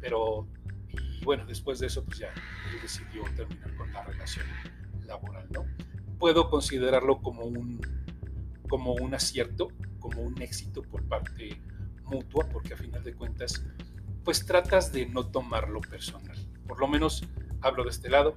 pero 0.00 0.46
y 0.88 1.24
bueno, 1.24 1.44
después 1.46 1.78
de 1.78 1.86
eso, 1.86 2.04
pues 2.04 2.18
ya 2.18 2.28
él 2.28 2.80
decidió 2.82 3.22
terminar 3.36 3.74
con 3.76 3.92
la 3.92 4.04
relación 4.04 4.46
laboral, 5.06 5.46
¿no? 5.50 5.64
puedo 6.18 6.50
considerarlo 6.50 7.20
como 7.20 7.44
un, 7.44 7.80
como 8.68 8.92
un 8.94 9.14
acierto, 9.14 9.68
como 9.98 10.22
un 10.22 10.40
éxito 10.42 10.82
por 10.82 11.02
parte 11.04 11.60
mutua, 12.04 12.48
porque 12.48 12.74
a 12.74 12.76
final 12.76 13.02
de 13.04 13.14
cuentas, 13.14 13.64
pues 14.24 14.44
tratas 14.44 14.92
de 14.92 15.06
no 15.06 15.26
tomarlo 15.26 15.80
personal. 15.80 16.36
Por 16.66 16.80
lo 16.80 16.88
menos 16.88 17.24
hablo 17.60 17.84
de 17.84 17.90
este 17.90 18.08
lado, 18.08 18.34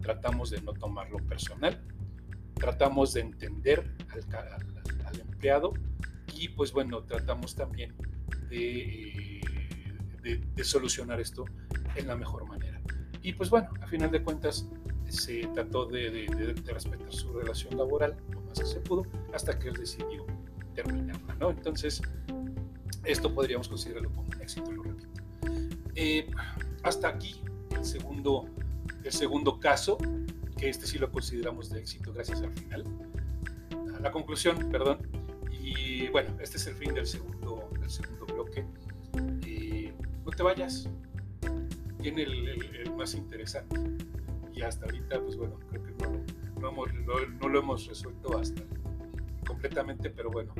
tratamos 0.00 0.50
de 0.50 0.60
no 0.62 0.72
tomarlo 0.72 1.18
personal, 1.18 1.82
tratamos 2.54 3.14
de 3.14 3.20
entender 3.20 3.90
al, 4.10 5.20
empleado 5.20 5.72
y 6.34 6.48
pues 6.48 6.72
bueno, 6.72 7.02
tratamos 7.04 7.54
también 7.54 7.94
de, 8.48 9.40
de, 10.22 10.36
de 10.38 10.64
solucionar 10.64 11.20
esto 11.20 11.44
en 11.96 12.06
la 12.06 12.16
mejor 12.16 12.46
manera. 12.48 12.80
Y 13.22 13.32
pues 13.32 13.50
bueno, 13.50 13.68
a 13.80 13.86
final 13.86 14.10
de 14.10 14.22
cuentas, 14.22 14.68
se 15.08 15.46
trató 15.48 15.86
de, 15.86 16.26
respetar 16.66 17.12
su 17.12 17.32
relación 17.32 17.76
laboral 17.76 18.16
lo 18.30 18.40
más 18.42 18.58
que 18.58 18.66
se 18.66 18.80
pudo 18.80 19.06
hasta 19.32 19.58
que 19.58 19.68
él 19.68 19.74
decidió 19.74 20.26
terminarla, 20.74 21.34
¿no? 21.36 21.50
Entonces, 21.50 22.02
esto 23.04 23.32
podríamos 23.32 23.68
considerarlo 23.68 24.10
como 24.10 24.28
un 24.28 24.42
éxito, 24.42 24.72
lo 24.72 24.82
repito. 24.82 25.22
Eh, 25.94 26.28
hasta 26.82 27.08
aquí 27.08 27.40
el 27.84 27.90
segundo, 27.90 28.46
el 29.04 29.12
segundo 29.12 29.60
caso, 29.60 29.98
que 30.56 30.70
este 30.70 30.86
sí 30.86 30.98
lo 30.98 31.12
consideramos 31.12 31.68
de 31.70 31.80
éxito 31.80 32.12
gracias 32.12 32.40
al 32.40 32.52
final, 32.52 32.84
a 33.94 34.00
la 34.00 34.10
conclusión, 34.10 34.70
perdón. 34.70 34.98
Y 35.50 36.08
bueno, 36.08 36.34
este 36.40 36.56
es 36.56 36.66
el 36.66 36.74
fin 36.74 36.94
del 36.94 37.06
segundo, 37.06 37.68
del 37.78 37.90
segundo 37.90 38.26
bloque. 38.26 38.64
Eh, 39.46 39.92
no 40.24 40.30
te 40.30 40.42
vayas, 40.42 40.88
viene 41.98 42.22
el 42.22 42.90
más 42.96 43.14
interesante 43.14 43.80
y 44.54 44.62
hasta 44.62 44.86
ahorita, 44.86 45.20
pues 45.20 45.36
bueno, 45.36 45.58
creo 45.68 45.82
que 45.82 45.94
no, 46.60 47.48
lo 47.48 47.58
hemos 47.58 47.86
resuelto 47.86 48.38
hasta 48.38 48.62
completamente, 49.46 50.08
pero 50.08 50.30
bueno, 50.30 50.54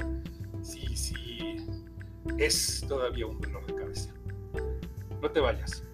sí, 0.62 0.94
sí, 0.94 1.56
es 2.37 2.84
todavía 2.87 3.26
un 3.26 3.40
dolor 3.40 3.64
de 3.66 3.74
cabeza. 3.74 4.12
No 5.22 5.30
te 5.30 5.40
vayas. 5.40 5.84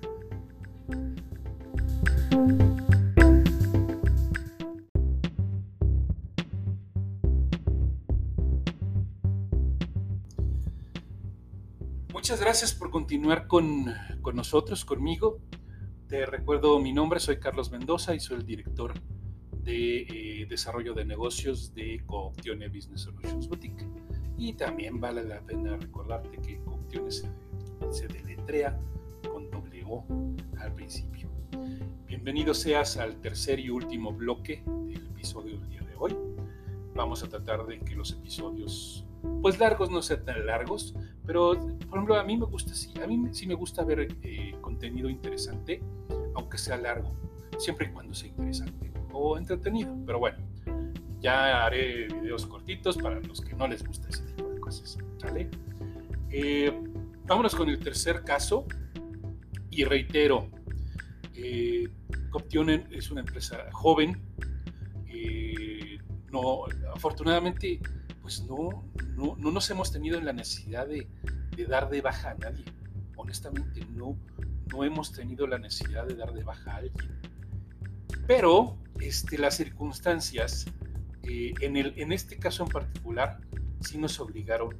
Muchas 12.12 12.40
gracias 12.40 12.72
por 12.74 12.90
continuar 12.90 13.46
con, 13.46 13.86
con 14.22 14.36
nosotros, 14.36 14.84
conmigo. 14.84 15.40
Te 16.06 16.26
recuerdo 16.26 16.78
mi 16.78 16.92
nombre, 16.92 17.18
soy 17.18 17.38
Carlos 17.38 17.70
Mendoza 17.70 18.14
y 18.14 18.20
soy 18.20 18.38
el 18.38 18.46
director 18.46 18.94
de 19.64 20.02
eh, 20.02 20.46
desarrollo 20.46 20.94
de 20.94 21.04
negocios 21.04 21.74
de 21.74 22.02
Cooptione 22.06 22.68
Business 22.68 23.02
Solutions 23.02 23.48
Boutique. 23.48 23.86
Y 24.38 24.52
también 24.54 25.00
vale 25.00 25.24
la 25.24 25.40
pena 25.40 25.76
recordarte 25.76 26.38
que 26.38 26.60
Cooptione 26.60 27.10
se, 27.10 27.28
se 27.90 28.08
deletrea 28.08 28.78
con 29.30 29.48
O 29.86 30.04
al 30.58 30.74
principio. 30.74 31.29
Bienvenido 32.22 32.52
seas 32.52 32.98
al 32.98 33.16
tercer 33.16 33.58
y 33.58 33.70
último 33.70 34.12
bloque 34.12 34.62
del 34.66 35.06
episodio 35.06 35.58
del 35.58 35.70
día 35.70 35.80
de 35.80 35.94
hoy. 35.96 36.14
Vamos 36.94 37.24
a 37.24 37.30
tratar 37.30 37.64
de 37.64 37.80
que 37.80 37.94
los 37.94 38.12
episodios, 38.12 39.06
pues 39.40 39.58
largos 39.58 39.90
no 39.90 40.02
sean 40.02 40.26
tan 40.26 40.44
largos, 40.44 40.94
pero 41.24 41.52
por 41.88 41.96
ejemplo 41.96 42.16
a 42.16 42.22
mí 42.22 42.36
me 42.36 42.44
gusta 42.44 42.74
sí, 42.74 42.92
a 43.02 43.06
mí 43.06 43.18
sí 43.32 43.46
me 43.46 43.54
gusta 43.54 43.84
ver 43.84 44.06
eh, 44.22 44.54
contenido 44.60 45.08
interesante 45.08 45.82
aunque 46.34 46.58
sea 46.58 46.76
largo, 46.76 47.10
siempre 47.56 47.86
y 47.86 47.90
cuando 47.90 48.12
sea 48.12 48.28
interesante 48.28 48.92
o 49.14 49.38
entretenido. 49.38 49.96
Pero 50.04 50.18
bueno, 50.18 50.36
ya 51.20 51.64
haré 51.64 52.06
videos 52.08 52.44
cortitos 52.44 52.98
para 52.98 53.18
los 53.20 53.40
que 53.40 53.54
no 53.54 53.66
les 53.66 53.82
gusta 53.82 54.10
ese 54.10 54.24
tipo 54.24 54.46
de 54.50 54.60
cosas. 54.60 54.98
¿Sale? 55.16 55.48
Eh, 56.28 56.70
vámonos 57.24 57.54
con 57.54 57.70
el 57.70 57.78
tercer 57.78 58.24
caso. 58.24 58.66
Y 59.70 59.84
reitero, 59.84 60.48
eh, 61.34 61.88
Coptionen 62.30 62.88
es 62.90 63.10
una 63.10 63.20
empresa 63.20 63.70
joven. 63.72 64.20
Eh, 65.08 65.98
no, 66.30 66.64
afortunadamente, 66.94 67.80
pues 68.22 68.44
no, 68.44 68.84
no, 69.16 69.36
no, 69.36 69.50
nos 69.50 69.68
hemos 69.70 69.92
tenido 69.92 70.18
en 70.18 70.24
la 70.24 70.32
necesidad 70.32 70.86
de, 70.86 71.06
dar 71.68 71.90
de 71.90 72.00
baja 72.00 72.30
a 72.30 72.34
nadie. 72.34 72.64
Honestamente, 73.16 73.84
no, 73.90 74.16
no 74.72 74.84
hemos 74.84 75.12
tenido 75.12 75.46
la 75.46 75.58
necesidad 75.58 76.06
de 76.06 76.14
dar 76.14 76.32
de 76.32 76.44
baja 76.44 76.72
a 76.72 76.76
alguien. 76.76 77.20
Pero 78.26 78.78
este, 79.00 79.38
las 79.38 79.56
circunstancias, 79.56 80.66
eh, 81.24 81.52
en, 81.60 81.76
el, 81.76 81.94
en 81.96 82.12
este 82.12 82.38
caso 82.38 82.62
en 82.64 82.70
particular, 82.70 83.40
sí 83.80 83.98
nos 83.98 84.20
obligaron 84.20 84.76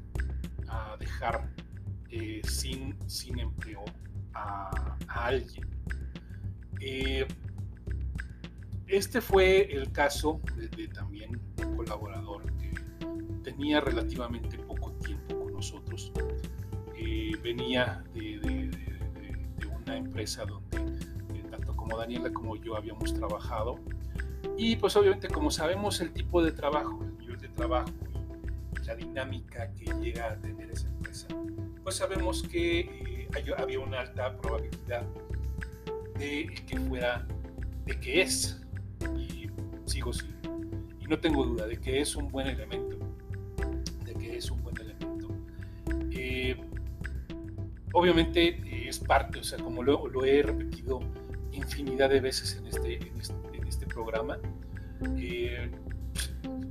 a 0.68 0.96
dejar 0.98 1.50
eh, 2.10 2.40
sin, 2.44 2.96
sin 3.08 3.38
empleo 3.38 3.84
a, 4.34 4.96
alguien. 5.08 5.68
Eh, 6.81 7.27
este 8.87 9.21
fue 9.21 9.73
el 9.73 9.93
caso 9.93 10.40
de, 10.57 10.88
también 10.88 11.40
un 11.59 11.77
colaborador 11.77 12.45
que 12.57 12.73
tenía 13.43 13.81
relativamente 13.81 14.59
poco 14.59 14.93
tiempo 14.93 15.38
con 15.38 15.53
nosotros. 15.53 16.12
venía 17.43 18.05
de 18.14 18.71
empresa 19.97 20.45
donde 20.45 20.77
eh, 21.35 21.45
tanto 21.51 21.75
como 21.77 21.97
Daniela 21.97 22.33
como 22.33 22.57
yo 22.57 22.77
habíamos 22.77 23.14
trabajado. 23.14 23.79
Y 24.57 24.77
pues 24.77 24.97
obviamente 24.97 25.29
como 25.29 25.51
sabemos 25.51 26.01
el 26.01 26.12
tipo 26.12 26.43
de 26.43 26.53
trabajo, 26.53 27.03
el 27.05 27.19
nivel 27.19 27.40
de 27.40 27.49
trabajo 27.49 27.90
la 28.87 28.95
dinámica 28.97 29.71
que 29.75 29.85
llega 30.01 30.33
a 30.33 30.37
tener 30.37 30.71
esa 30.71 30.88
empresa, 30.88 31.29
pues 31.83 31.97
sabemos 31.97 32.43
que 32.43 32.81
eh, 32.81 33.29
había 33.57 33.79
una 33.79 34.01
alta 34.01 34.37
probabilidad 34.37 35.07
de 36.20 36.54
que 36.66 36.78
fuera, 36.78 37.26
de 37.87 37.98
que 37.98 38.20
es, 38.20 38.61
y 39.16 39.48
sigo 39.87 40.12
sin, 40.12 40.30
y 41.00 41.06
no 41.06 41.18
tengo 41.18 41.44
duda 41.44 41.66
de 41.66 41.80
que 41.80 42.00
es 42.00 42.14
un 42.14 42.30
buen 42.30 42.46
elemento, 42.46 42.98
de 44.04 44.14
que 44.14 44.37
es 44.37 44.50
un 44.50 44.62
buen 44.62 44.76
elemento. 44.78 45.28
Eh, 46.11 46.56
obviamente 47.94 48.88
es 48.88 48.98
parte, 48.98 49.38
o 49.38 49.42
sea, 49.42 49.59
como 49.59 49.83
lo, 49.83 50.24
he 50.24 50.42
repetido 50.42 51.00
infinidad 51.52 52.11
de 52.11 52.20
veces 52.20 52.56
en 52.56 52.66
este, 52.66 52.96
en 53.54 53.66
este, 53.66 53.87
programa, 53.87 54.38
eh, 55.16 55.70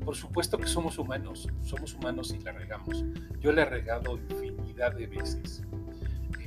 por 0.06 0.16
supuesto 0.16 0.60
que 0.60 0.68
somos 0.68 1.00
humanos, 1.00 1.50
somos 1.64 1.96
humanos 1.96 2.36
y 2.38 2.44
la 2.44 2.52
regamos. 2.52 3.04
Yo 3.40 3.52
le 3.52 3.64
he 3.64 3.66
regado 3.66 4.20
infinidad 4.30 4.94
de 4.94 5.08
veces, 5.08 5.64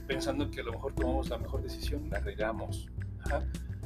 pensando 0.07 0.51
que 0.51 0.61
a 0.61 0.65
lo 0.65 0.73
mejor 0.73 0.93
tomamos 0.93 1.29
la 1.31 1.39
mejor 1.39 1.63
decisión, 1.63 2.09
la 2.11 2.21
regamos. 2.21 2.89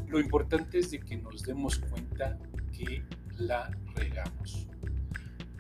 Lo 0.09 0.21
importante 0.21 0.79
es 0.79 0.91
de 0.91 1.01
que 1.01 1.17
nos 1.17 1.43
demos 1.43 1.79
cuenta 1.79 2.39
que 2.73 3.03
la 3.39 3.71
regamos. 3.95 4.69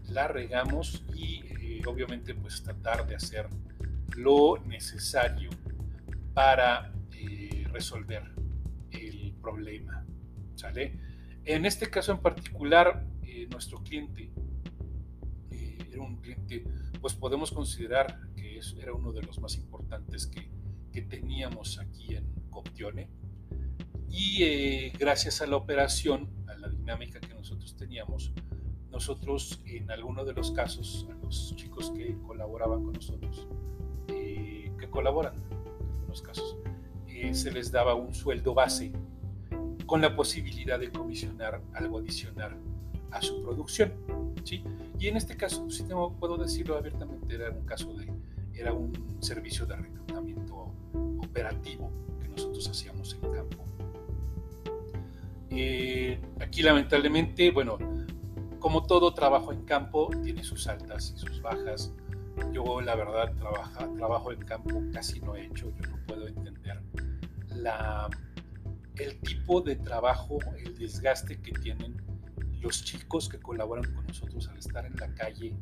La 0.08 0.28
regamos 0.28 1.04
y 1.14 1.42
eh, 1.60 1.82
obviamente 1.86 2.34
pues 2.34 2.62
tratar 2.62 3.06
de 3.06 3.16
hacer 3.16 3.48
lo 4.16 4.58
necesario 4.64 5.50
para 6.32 6.92
eh, 7.12 7.66
resolver 7.72 8.22
el 8.90 9.34
problema. 9.42 10.04
En 11.44 11.64
este 11.64 11.88
caso 11.90 12.12
en 12.12 12.18
particular, 12.18 13.04
eh, 13.22 13.46
nuestro 13.50 13.82
cliente 13.82 14.30
era 15.90 16.02
un 16.02 16.16
cliente, 16.16 16.64
pues 17.00 17.14
podemos 17.14 17.50
considerar 17.52 18.20
que 18.34 18.60
era 18.80 18.92
uno 18.92 19.12
de 19.12 19.22
los 19.22 19.38
más 19.40 19.56
importantes 19.56 20.26
que, 20.26 20.50
que 20.92 21.02
teníamos 21.02 21.78
aquí 21.78 22.14
en 22.14 22.24
Coptione 22.50 23.08
y 24.16 24.42
eh, 24.42 24.92
gracias 24.98 25.42
a 25.42 25.46
la 25.46 25.56
operación, 25.56 26.30
a 26.48 26.54
la 26.56 26.68
dinámica 26.68 27.20
que 27.20 27.34
nosotros 27.34 27.76
teníamos, 27.76 28.32
nosotros 28.90 29.60
en 29.66 29.90
algunos 29.90 30.26
de 30.26 30.32
los 30.32 30.52
casos, 30.52 31.06
a 31.10 31.14
los 31.22 31.54
chicos 31.54 31.90
que 31.90 32.16
colaboraban 32.26 32.82
con 32.82 32.94
nosotros, 32.94 33.46
eh, 34.08 34.72
que 34.78 34.88
colaboran 34.88 35.34
en 35.34 36.08
los 36.08 36.22
casos, 36.22 36.56
eh, 37.06 37.34
se 37.34 37.50
les 37.50 37.70
daba 37.70 37.94
un 37.94 38.14
sueldo 38.14 38.54
base 38.54 38.90
con 39.84 40.00
la 40.00 40.16
posibilidad 40.16 40.80
de 40.80 40.90
comisionar 40.90 41.60
algo 41.74 41.98
adicional 41.98 42.56
a 43.10 43.20
su 43.20 43.42
producción. 43.42 43.92
¿sí? 44.44 44.64
Y 44.98 45.08
en 45.08 45.18
este 45.18 45.36
caso, 45.36 45.68
si 45.68 45.82
tengo, 45.82 46.14
puedo 46.14 46.38
decirlo 46.38 46.78
abiertamente, 46.78 47.34
era 47.34 47.50
un 47.50 47.66
caso 47.66 47.92
de, 47.92 48.10
era 48.54 48.72
un 48.72 49.18
servicio 49.20 49.66
de 49.66 49.76
reclutamiento 49.76 50.72
operativo 51.18 51.92
que 52.22 52.28
nosotros 52.28 52.66
hacíamos 52.66 53.12
en 53.12 53.20
campo 53.32 53.66
eh, 55.56 56.20
aquí 56.40 56.62
lamentablemente, 56.62 57.50
bueno, 57.50 57.78
como 58.58 58.84
todo 58.86 59.12
trabajo 59.14 59.52
en 59.52 59.64
campo, 59.64 60.10
tiene 60.22 60.42
sus 60.44 60.66
altas 60.66 61.14
y 61.16 61.18
sus 61.18 61.40
bajas. 61.40 61.92
Yo 62.52 62.80
la 62.80 62.94
verdad 62.94 63.34
trabaja, 63.36 63.88
trabajo 63.96 64.32
en 64.32 64.40
campo 64.40 64.82
casi 64.92 65.20
no 65.20 65.34
he 65.36 65.46
hecho, 65.46 65.72
yo 65.74 65.90
no 65.90 65.98
puedo 66.06 66.26
entender 66.28 66.82
el 68.96 69.18
tipo 69.20 69.60
de 69.60 69.76
trabajo, 69.76 70.38
el 70.58 70.76
desgaste 70.76 71.40
que 71.40 71.52
tienen 71.52 71.96
los 72.60 72.84
chicos 72.84 73.28
que 73.28 73.38
colaboran 73.38 73.92
con 73.94 74.06
nosotros 74.06 74.48
al 74.48 74.58
estar 74.58 74.86
en 74.86 74.96
la 74.96 75.12
calle, 75.14 75.54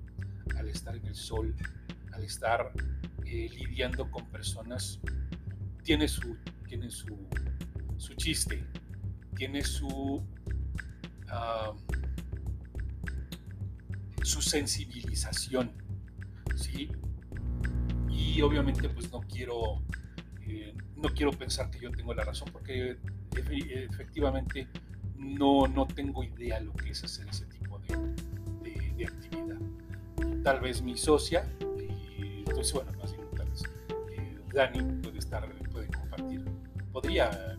al 0.57 0.69
estar 0.69 0.97
en 0.97 1.07
el 1.07 1.15
sol, 1.15 1.55
al 2.13 2.25
estar 2.25 2.73
eh, 3.27 3.49
lidiando 3.51 4.11
con 4.11 4.27
personas, 4.27 5.01
tiene 5.83 6.09
su, 6.09 6.37
tiene 6.69 6.91
su, 6.91 7.17
su 7.97 8.15
chiste, 8.15 8.65
tiene 9.35 9.63
su, 9.63 10.23
su 14.23 14.41
sensibilización, 14.41 15.73
¿sí? 16.57 16.91
Y 18.09 18.41
obviamente 18.43 18.89
pues 18.89 19.11
no 19.13 19.21
quiero, 19.21 19.83
eh, 20.43 20.75
no 20.97 21.09
quiero 21.11 21.33
pensar 21.33 21.71
que 21.71 21.81
yo 21.81 21.91
tengo 21.91 22.15
la 22.15 22.25
razón 22.25 22.49
porque 22.53 22.97
efectivamente 23.37 24.69
no, 25.17 25.67
no 25.67 25.87
tengo 25.87 26.23
idea 26.25 26.61
lo 26.61 26.73
que 26.73 26.91
es 26.91 27.05
hacer 27.05 27.29
ese 27.29 27.47
tipo 27.47 27.79
de, 27.81 27.95
actividad. 29.05 29.59
Tal 30.43 30.61
vez 30.61 30.81
mi 30.81 30.97
socia, 30.97 31.47
entonces 32.47 32.73
bueno, 32.73 32.93
más 32.99 33.13
bien 33.13 33.27
tal 33.37 33.51
vez 33.51 33.63
eh, 34.13 34.39
Dani 34.53 35.03
puede 35.03 35.19
estar, 35.19 35.51
puede 35.71 35.89
compartir, 35.89 36.45
podría 36.93 37.57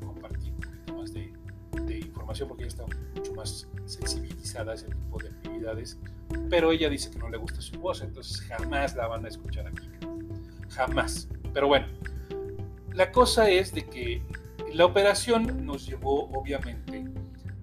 porque 2.43 2.63
ella 2.63 2.69
está 2.69 2.85
mucho 3.15 3.33
más 3.33 3.67
sensibilizada 3.85 4.73
a 4.73 4.75
ese 4.75 4.87
tipo 4.87 5.17
de 5.19 5.29
actividades, 5.29 5.97
pero 6.49 6.71
ella 6.71 6.89
dice 6.89 7.09
que 7.11 7.19
no 7.19 7.29
le 7.29 7.37
gusta 7.37 7.61
su 7.61 7.79
voz, 7.79 8.01
entonces 8.01 8.41
jamás 8.41 8.95
la 8.95 9.07
van 9.07 9.25
a 9.25 9.29
escuchar 9.29 9.67
aquí. 9.67 9.87
Jamás. 10.69 11.29
Pero 11.53 11.67
bueno, 11.67 11.87
la 12.93 13.11
cosa 13.11 13.49
es 13.49 13.73
de 13.73 13.85
que 13.85 14.21
la 14.73 14.85
operación 14.85 15.65
nos 15.65 15.85
llevó 15.85 16.29
obviamente 16.31 17.05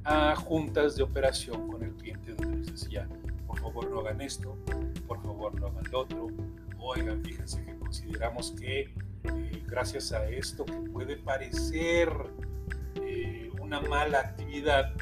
a 0.05 0.35
juntas 0.35 0.97
de 0.97 1.03
operación 1.03 1.69
con 1.69 1.83
el 1.83 1.93
cliente 1.93 2.33
donde 2.35 2.57
nos 2.59 2.73
decía, 2.73 3.07
por 3.47 3.59
favor 3.61 3.91
no 3.91 4.01
hagan 4.01 4.21
esto, 4.21 4.57
por 5.07 5.23
favor 5.23 5.55
no 5.61 5.67
hagan 5.67 5.85
lo 5.91 6.01
otro, 6.01 6.29
oigan, 6.79 7.23
fíjense 7.23 7.65
que 7.65 7.77
consideramos 7.77 8.53
que 8.53 8.95
eh, 9.25 9.63
gracias 9.67 10.13
a 10.13 10.29
esto 10.29 10.65
que 10.65 10.73
puede 10.91 11.17
parecer 11.17 12.09
mala 13.81 14.21
actividad, 14.21 14.93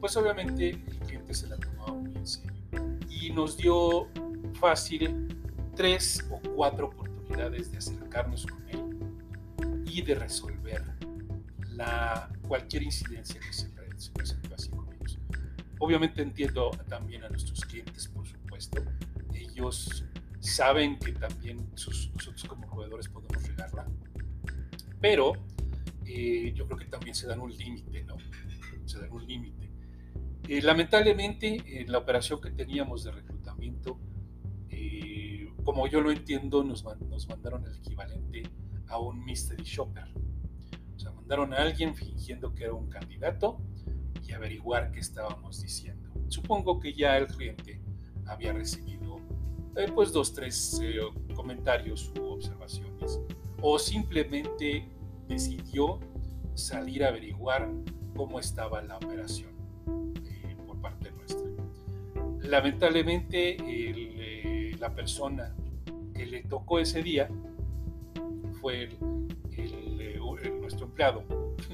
pues 0.00 0.16
obviamente 0.16 0.70
el 0.70 0.98
cliente 1.00 1.34
se 1.34 1.48
la 1.48 1.56
tomaba 1.56 1.92
muy 1.92 2.14
en 2.16 2.26
serio. 2.26 2.52
Y 3.08 3.30
nos 3.30 3.56
dio 3.56 4.08
fácil 4.60 5.28
tres 5.74 6.24
o 6.30 6.40
cuatro 6.54 6.86
oportunidades 6.86 7.70
de 7.70 7.78
acercarnos 7.78 8.46
con 8.46 8.68
él 8.68 9.84
y 9.86 10.02
de 10.02 10.14
resolver 10.14 10.82
la, 11.70 12.28
cualquier 12.46 12.82
incidencia 12.82 13.40
que 13.40 13.52
se, 13.52 13.68
presentó 14.10 14.54
así 14.54 14.70
con 14.70 14.92
ellos. 14.92 15.18
Obviamente 15.78 16.22
entiendo 16.22 16.70
también 16.88 17.24
a 17.24 17.28
nuestros 17.28 17.64
clientes, 17.64 18.08
por 18.08 18.26
supuesto. 18.26 18.82
Ellos 19.32 20.04
saben 20.40 20.98
que 20.98 21.12
también 21.12 21.68
nosotros 21.70 22.44
como 22.46 22.66
proveedores 22.66 23.08
podemos 23.08 23.42
regarla, 23.46 23.86
pero 25.00 25.32
eh, 26.06 26.52
yo 26.54 26.66
creo 26.66 26.78
que 26.78 26.86
también 26.86 27.14
se 27.14 27.26
dan 27.26 27.40
un 27.40 27.54
límite, 27.56 28.04
¿no? 28.04 28.16
Se 28.84 29.00
dan 29.00 29.10
un 29.12 29.26
límite. 29.26 29.70
Eh, 30.48 30.62
lamentablemente, 30.62 31.80
en 31.80 31.90
la 31.90 31.98
operación 31.98 32.40
que 32.40 32.50
teníamos 32.50 33.02
de 33.04 33.12
reclutamiento, 33.12 33.98
eh, 34.70 35.52
como 35.64 35.88
yo 35.88 36.00
lo 36.00 36.12
entiendo, 36.12 36.62
nos, 36.62 36.84
nos 36.84 37.28
mandaron 37.28 37.64
el 37.66 37.74
equivalente 37.76 38.44
a 38.86 39.00
un 39.00 39.24
mystery 39.24 39.64
shopper. 39.64 40.08
O 40.94 40.98
sea, 40.98 41.10
mandaron 41.10 41.52
a 41.52 41.56
alguien 41.56 41.96
fingiendo 41.96 42.54
que 42.54 42.64
era 42.64 42.74
un 42.74 42.88
candidato 42.88 43.60
y 44.24 44.32
averiguar 44.32 44.92
qué 44.92 45.00
estábamos 45.00 45.60
diciendo. 45.60 46.10
Supongo 46.28 46.78
que 46.78 46.92
ya 46.92 47.16
el 47.16 47.26
cliente 47.26 47.80
había 48.26 48.52
recibido 48.52 49.20
pues 49.94 50.10
dos, 50.12 50.32
tres 50.32 50.80
comentarios 51.34 52.10
u 52.18 52.24
observaciones 52.24 53.20
o 53.60 53.78
simplemente 53.78 54.88
decidió 55.28 55.98
salir 56.54 57.04
a 57.04 57.08
averiguar 57.08 57.70
cómo 58.16 58.40
estaba 58.40 58.82
la 58.82 58.96
operación 58.96 59.50
eh, 60.24 60.56
por 60.66 60.80
parte 60.80 61.10
nuestra. 61.12 61.46
Lamentablemente, 62.40 63.56
eh, 63.60 64.76
la 64.78 64.94
persona 64.94 65.54
que 66.14 66.26
le 66.26 66.42
tocó 66.44 66.78
ese 66.78 67.02
día 67.02 67.28
fue 68.60 68.88
eh, 69.52 70.18
nuestro 70.60 70.86
empleado, 70.86 71.24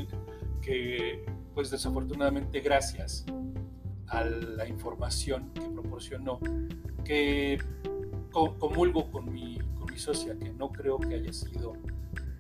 que 0.63 1.25
pues 1.55 1.71
desafortunadamente 1.71 2.61
gracias 2.61 3.25
a 4.09 4.25
la 4.25 4.67
información 4.67 5.51
que 5.55 5.69
proporcionó, 5.69 6.41
que 7.05 7.59
comulgo 8.31 9.11
con 9.11 9.33
mi, 9.33 9.59
con 9.79 9.91
mi 9.91 9.99
socia, 9.99 10.39
que 10.39 10.53
no 10.53 10.71
creo 10.73 10.99
que 10.99 11.15
haya 11.15 11.33
sido 11.33 11.75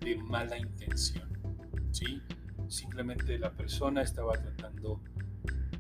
de 0.05 0.16
mala 0.16 0.59
intención. 0.59 1.28
¿sí? 1.90 2.22
Simplemente 2.68 3.38
la 3.38 3.53
persona 3.53 4.03
estaba 4.03 4.32
tratando 4.32 5.03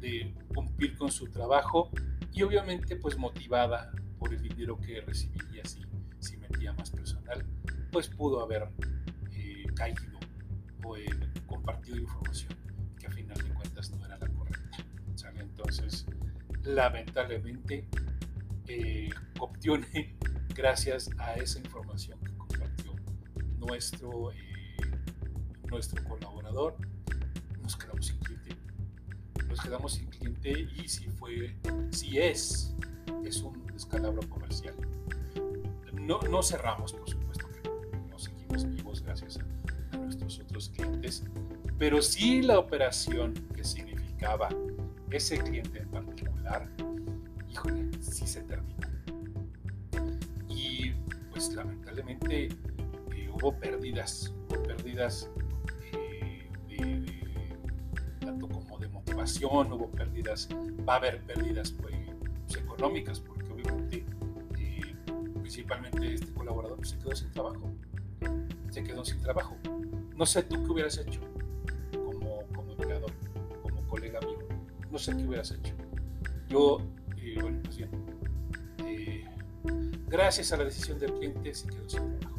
de 0.00 0.34
cumplir 0.54 0.96
con 0.96 1.10
su 1.10 1.30
trabajo 1.30 1.90
y 2.32 2.42
obviamente 2.42 2.96
pues 2.96 3.16
motivada 3.16 3.92
por 4.18 4.32
el 4.32 4.42
dinero 4.42 4.78
que 4.80 5.00
recibiría 5.00 5.64
si, 5.64 5.82
si 6.18 6.36
metía 6.36 6.72
más 6.72 6.90
personal, 6.90 7.44
pues 7.90 8.08
pudo 8.08 8.42
haber 8.42 8.68
eh, 9.32 9.64
caído 9.74 10.18
o 10.84 10.96
compartido 11.46 11.98
información 11.98 12.52
que 12.98 13.06
a 13.06 13.10
final 13.10 13.36
de 13.36 13.54
cuentas 13.54 13.90
no 13.90 14.04
era 14.04 14.18
la 14.18 14.28
correcta. 14.28 14.62
Entonces, 15.38 16.06
lamentablemente, 16.64 17.88
eh, 18.66 19.10
Optione, 19.38 20.16
gracias 20.54 21.10
a 21.18 21.34
esa 21.34 21.58
información 21.58 22.18
que 22.20 22.31
nuestro, 23.66 24.32
eh, 24.32 24.36
nuestro 25.70 26.02
colaborador, 26.04 26.76
nos 27.62 27.76
quedamos 27.76 28.06
sin 28.06 28.18
cliente. 28.18 28.56
Nos 29.48 29.60
quedamos 29.60 29.92
sin 29.94 30.06
cliente 30.06 30.68
y 30.76 30.88
si 30.88 31.08
fue, 31.08 31.56
si 31.90 32.18
es, 32.18 32.74
es 33.24 33.42
un 33.42 33.66
descalabro 33.66 34.28
comercial. 34.28 34.74
No, 35.92 36.20
no 36.22 36.42
cerramos, 36.42 36.92
por 36.92 37.08
supuesto 37.08 37.46
que 37.48 37.68
no, 38.10 38.18
seguimos 38.18 38.68
vivos 38.68 39.02
gracias 39.02 39.38
los 40.20 40.38
otros 40.40 40.68
clientes, 40.70 41.24
pero 41.78 42.00
sí 42.02 42.42
la 42.42 42.58
operación 42.58 43.34
que 43.54 43.64
significaba 43.64 44.48
ese 45.10 45.38
cliente 45.38 45.80
en 45.80 45.88
particular, 45.88 46.68
híjole, 47.50 47.90
sí 48.00 48.26
se 48.26 48.42
terminó. 48.42 48.76
Y 50.48 50.92
pues 51.30 51.52
lamentablemente 51.54 52.48
hubo 53.42 53.58
pérdidas, 53.58 54.32
hubo 54.48 54.62
pérdidas 54.62 55.28
eh, 56.68 57.18
tanto 58.20 58.48
como 58.48 58.78
de 58.78 58.88
motivación, 58.88 59.72
hubo 59.72 59.90
pérdidas, 59.90 60.48
va 60.88 60.94
a 60.94 60.96
haber 60.98 61.20
pérdidas 61.22 61.72
pues, 61.72 61.94
económicas, 62.56 63.18
porque 63.18 63.52
obviamente 63.52 64.06
eh, 64.58 64.94
principalmente 65.40 66.14
este 66.14 66.32
colaborador 66.32 66.76
pues, 66.76 66.90
se 66.90 66.98
quedó 66.98 67.16
sin 67.16 67.32
trabajo, 67.32 67.70
se 68.70 68.84
quedó 68.84 69.04
sin 69.04 69.20
trabajo. 69.20 69.56
No 70.16 70.24
sé 70.24 70.44
tú 70.44 70.62
qué 70.62 70.70
hubieras 70.70 70.96
hecho 70.98 71.20
como, 71.90 72.42
como 72.54 72.70
empleador, 72.72 73.10
como 73.62 73.82
colega 73.88 74.20
mío, 74.20 74.38
no 74.88 74.98
sé 74.98 75.16
qué 75.16 75.26
hubieras 75.26 75.50
hecho. 75.50 75.74
Yo, 76.48 76.78
eh, 77.16 77.38
bueno, 77.40 77.58
pues 77.64 77.76
bien, 77.76 77.90
gracias 80.06 80.52
a 80.52 80.58
la 80.58 80.64
decisión 80.64 81.00
del 81.00 81.12
cliente 81.14 81.52
se 81.54 81.66
quedó 81.66 81.88
sin 81.88 82.18
trabajo. 82.20 82.31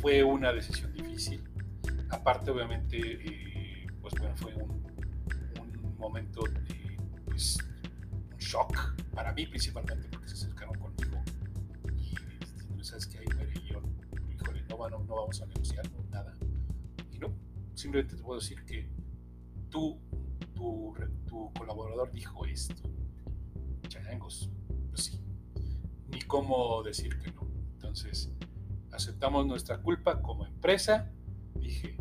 Fue 0.00 0.22
una 0.22 0.52
decisión 0.52 0.92
difícil. 0.92 1.42
Aparte, 2.10 2.50
obviamente, 2.50 3.86
pues 4.00 4.14
bueno, 4.18 4.36
fue 4.36 4.54
un, 4.54 5.96
momento 5.98 6.44
pues, 7.24 7.58
un 8.32 8.38
shock 8.38 8.94
para 9.12 9.32
mí 9.32 9.46
principalmente 9.46 10.08
porque 10.08 10.28
se 10.28 10.34
acercaron 10.34 10.78
conmigo 10.78 11.22
y 11.96 12.14
no 12.76 12.84
sabes 12.84 13.06
que 13.06 13.18
ahí 13.18 13.26
muere 13.34 13.52
yo, 13.68 13.82
híjole, 14.30 14.62
no, 14.68 14.88
no, 14.88 15.14
vamos 15.14 15.40
a 15.40 15.46
negociar 15.46 15.84
nada. 16.10 16.34
Y 17.12 17.18
no, 17.18 17.32
simplemente 17.74 18.16
te 18.16 18.22
puedo 18.22 18.38
decir 18.38 18.64
que 18.64 18.88
tú, 19.70 19.98
tu, 20.54 20.94
tu 21.26 21.52
colaborador 21.54 22.12
dijo 22.12 22.46
esto. 22.46 22.74
Changos, 23.88 24.50
pues 24.90 25.04
sí, 25.04 25.20
ni 26.08 26.20
cómo 26.22 26.82
decir 26.82 27.18
que 27.18 27.32
no. 27.32 27.48
Entonces, 27.74 28.30
aceptamos 28.96 29.46
nuestra 29.46 29.78
culpa 29.78 30.20
como 30.22 30.46
empresa. 30.46 31.10
Dije, 31.54 31.96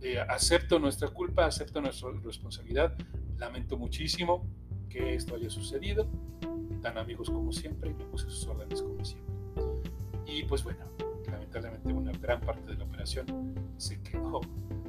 eh, 0.00 0.20
acepto 0.28 0.78
nuestra 0.78 1.08
culpa, 1.08 1.46
acepto 1.46 1.80
nuestra 1.80 2.10
responsabilidad, 2.22 2.94
Lamento 3.38 3.76
muchísimo 3.76 4.46
que 4.88 5.14
esto 5.14 5.34
haya 5.34 5.50
sucedido, 5.50 6.06
tan 6.82 6.98
amigos 6.98 7.28
como 7.28 7.52
siempre, 7.52 7.90
y 7.90 7.94
puse 7.94 8.30
sus 8.30 8.46
órdenes 8.46 8.80
como 8.80 9.04
siempre. 9.04 9.34
Y 10.26 10.44
pues 10.44 10.62
bueno, 10.62 10.84
lamentablemente 11.30 11.92
una 11.92 12.12
gran 12.12 12.40
parte 12.40 12.70
de 12.70 12.76
la 12.76 12.84
operación 12.84 13.26
se 13.76 14.00
quedó 14.02 14.40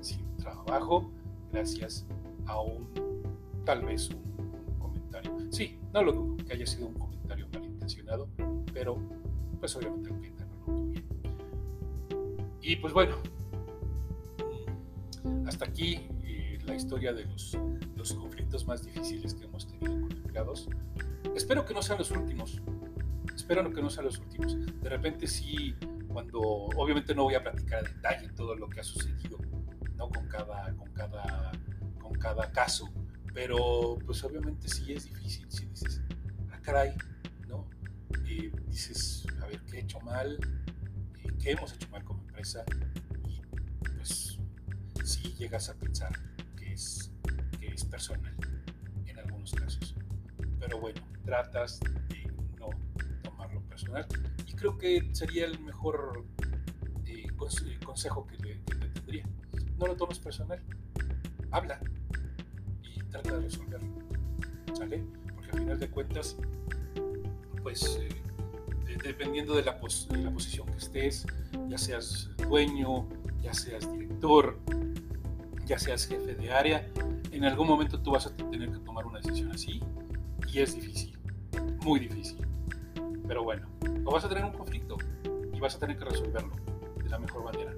sin 0.01 0.37
trabajo 0.37 1.11
gracias 1.51 2.05
a 2.45 2.61
un, 2.61 2.87
tal 3.65 3.83
vez 3.83 4.09
un, 4.09 4.77
comentario. 4.79 5.31
Sí, 5.51 5.79
no 5.91 6.03
lo 6.03 6.13
dudo 6.13 6.45
que 6.45 6.53
haya 6.53 6.67
sido 6.67 6.87
un 6.87 6.93
comentario 6.93 7.47
malintencionado, 7.51 8.29
pero 8.73 8.97
pues 9.59 9.75
obviamente 9.75 10.09
el 10.11 10.19
cliente. 10.19 10.44
Y 12.67 12.77
pues 12.77 12.93
bueno, 12.93 13.17
hasta 15.45 15.65
aquí 15.65 16.07
eh, 16.23 16.57
la 16.65 16.73
historia 16.73 17.13
de 17.13 17.23
los 17.25 17.55
los 17.95 18.11
conflictos 18.13 18.65
más 18.65 18.83
difíciles 18.83 19.35
que 19.35 19.45
hemos 19.45 19.67
tenido 19.67 20.01
con 20.01 20.11
empleados. 20.11 20.67
Espero 21.35 21.63
que 21.63 21.75
no 21.75 21.83
sean 21.83 21.99
los 21.99 22.09
últimos. 22.09 22.63
Espero 23.35 23.71
que 23.71 23.83
no 23.83 23.89
sean 23.91 24.05
los 24.05 24.17
últimos. 24.17 24.57
De 24.81 24.89
repente 24.89 25.27
sí, 25.27 25.75
cuando 26.07 26.39
obviamente 26.41 27.13
no 27.13 27.25
voy 27.25 27.35
a 27.35 27.43
platicar 27.43 27.85
en 27.85 27.93
detalle 27.93 28.29
todo 28.29 28.55
lo 28.55 28.67
que 28.67 28.79
ha 28.79 28.83
sucedido, 28.83 29.37
no 29.95 30.09
con 30.09 30.27
cada, 30.27 30.73
con 30.73 30.91
cada, 30.91 31.51
con 32.01 32.13
cada 32.13 32.51
caso, 32.51 32.89
pero 33.31 33.99
pues 34.07 34.23
obviamente 34.23 34.67
sí 34.69 34.91
es 34.91 35.03
difícil. 35.03 35.45
Si 35.51 35.67
dices, 35.67 36.01
ah, 36.51 36.85
¿no? 37.47 37.69
Y 38.25 38.49
dices, 38.67 39.27
a 39.39 39.45
ver, 39.45 39.61
¿qué 39.69 39.77
he 39.77 39.81
hecho 39.81 39.99
mal? 39.99 40.39
¿Qué 41.39 41.51
hemos 41.51 41.71
hecho 41.73 41.87
mal 41.91 42.03
como 42.03 42.24
Y 43.27 43.41
pues 43.95 44.37
sí 45.03 45.33
llegas 45.37 45.69
a 45.69 45.73
pensar 45.73 46.11
que 46.55 46.73
es 46.73 47.11
es 47.75 47.83
personal 47.85 48.35
en 49.05 49.19
algunos 49.19 49.51
casos. 49.53 49.95
Pero 50.59 50.79
bueno, 50.79 51.01
tratas 51.25 51.79
de 51.79 52.31
no 52.59 52.69
tomarlo 53.23 53.61
personal 53.63 54.05
y 54.45 54.53
creo 54.53 54.77
que 54.77 55.09
sería 55.13 55.45
el 55.45 55.59
mejor 55.59 56.25
eh, 57.05 57.27
consejo 57.83 58.25
que, 58.27 58.37
le, 58.37 58.55
te 58.59 58.75
tendría. 58.89 59.25
No 59.77 59.87
lo 59.87 59.95
tomes 59.95 60.19
personal, 60.19 60.61
habla 61.51 61.79
y 62.83 62.99
trata 63.09 63.37
de 63.37 63.41
resolverlo. 63.41 63.95
¿Sale? 64.73 65.03
Porque 65.33 65.51
al 65.51 65.59
final 65.59 65.79
de 65.79 65.89
cuentas, 65.89 66.37
pues 67.63 67.97
eh, 68.01 68.09
dependiendo 69.03 69.55
de 69.55 69.63
la, 69.63 69.73
de 69.73 70.17
la 70.17 70.31
posición 70.31 70.67
que 70.67 70.77
estés, 70.77 71.25
ya 71.67 71.77
seas 71.77 72.29
dueño, 72.47 73.07
ya 73.41 73.53
seas 73.53 73.91
director, 73.91 74.59
ya 75.65 75.79
seas 75.79 76.07
jefe 76.07 76.35
de 76.35 76.51
área, 76.51 76.87
en 77.31 77.43
algún 77.43 77.67
momento 77.67 77.99
tú 77.99 78.11
vas 78.11 78.27
a 78.27 78.35
tener 78.35 78.71
que 78.71 78.79
tomar 78.79 79.05
una 79.05 79.19
decisión 79.19 79.51
así 79.51 79.81
y 80.51 80.59
es 80.59 80.75
difícil, 80.75 81.17
muy 81.81 81.99
difícil. 81.99 82.45
Pero 83.27 83.43
bueno, 83.43 83.67
o 84.05 84.11
vas 84.11 84.23
a 84.23 84.29
tener 84.29 84.45
un 84.45 84.53
conflicto 84.53 84.97
y 85.53 85.59
vas 85.59 85.75
a 85.75 85.79
tener 85.79 85.97
que 85.97 86.05
resolverlo 86.05 86.55
de 87.03 87.09
la 87.09 87.19
mejor 87.19 87.43
manera. 87.43 87.73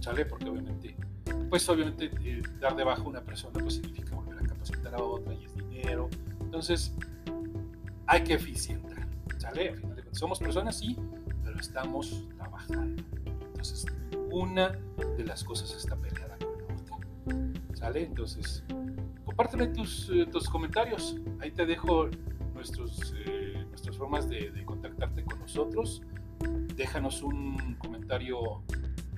¿Sale? 0.00 0.26
Porque 0.26 0.48
obviamente, 0.48 0.96
pues 1.48 1.68
obviamente 1.68 2.10
eh, 2.24 2.42
dar 2.60 2.74
de 2.76 2.84
baja 2.84 3.02
a 3.02 3.06
una 3.06 3.20
persona 3.20 3.58
pues 3.60 3.74
significa 3.74 4.14
volver 4.14 4.38
a 4.38 4.46
capacitar 4.46 4.94
a 4.94 5.02
otra 5.02 5.34
y 5.34 5.44
es 5.44 5.54
dinero. 5.54 6.08
Entonces, 6.40 6.92
hay 8.06 8.24
que 8.24 8.34
eficientar. 8.34 8.93
¿Sale? 9.38 9.70
Al 9.70 9.76
final 9.76 9.96
de 9.96 10.02
cuentas, 10.02 10.18
somos 10.18 10.38
personas, 10.38 10.78
sí, 10.78 10.96
pero 11.42 11.58
estamos 11.58 12.24
trabajando. 12.36 13.02
Entonces, 13.26 13.86
una 14.30 14.78
de 15.16 15.24
las 15.24 15.44
cosas 15.44 15.74
está 15.74 15.96
peleada 15.96 16.34
entonces, 17.92 18.64
compárteme 19.24 19.66
tus, 19.66 20.08
eh, 20.10 20.26
tus 20.26 20.48
comentarios. 20.48 21.16
Ahí 21.40 21.50
te 21.50 21.66
dejo 21.66 22.08
nuestros, 22.54 23.14
eh, 23.26 23.64
nuestras 23.68 23.96
formas 23.96 24.28
de, 24.28 24.64
contactarte 24.64 25.22
con 25.24 25.40
nosotros. 25.40 26.02
Déjanos 26.76 27.22
un 27.22 27.74
comentario 27.74 28.62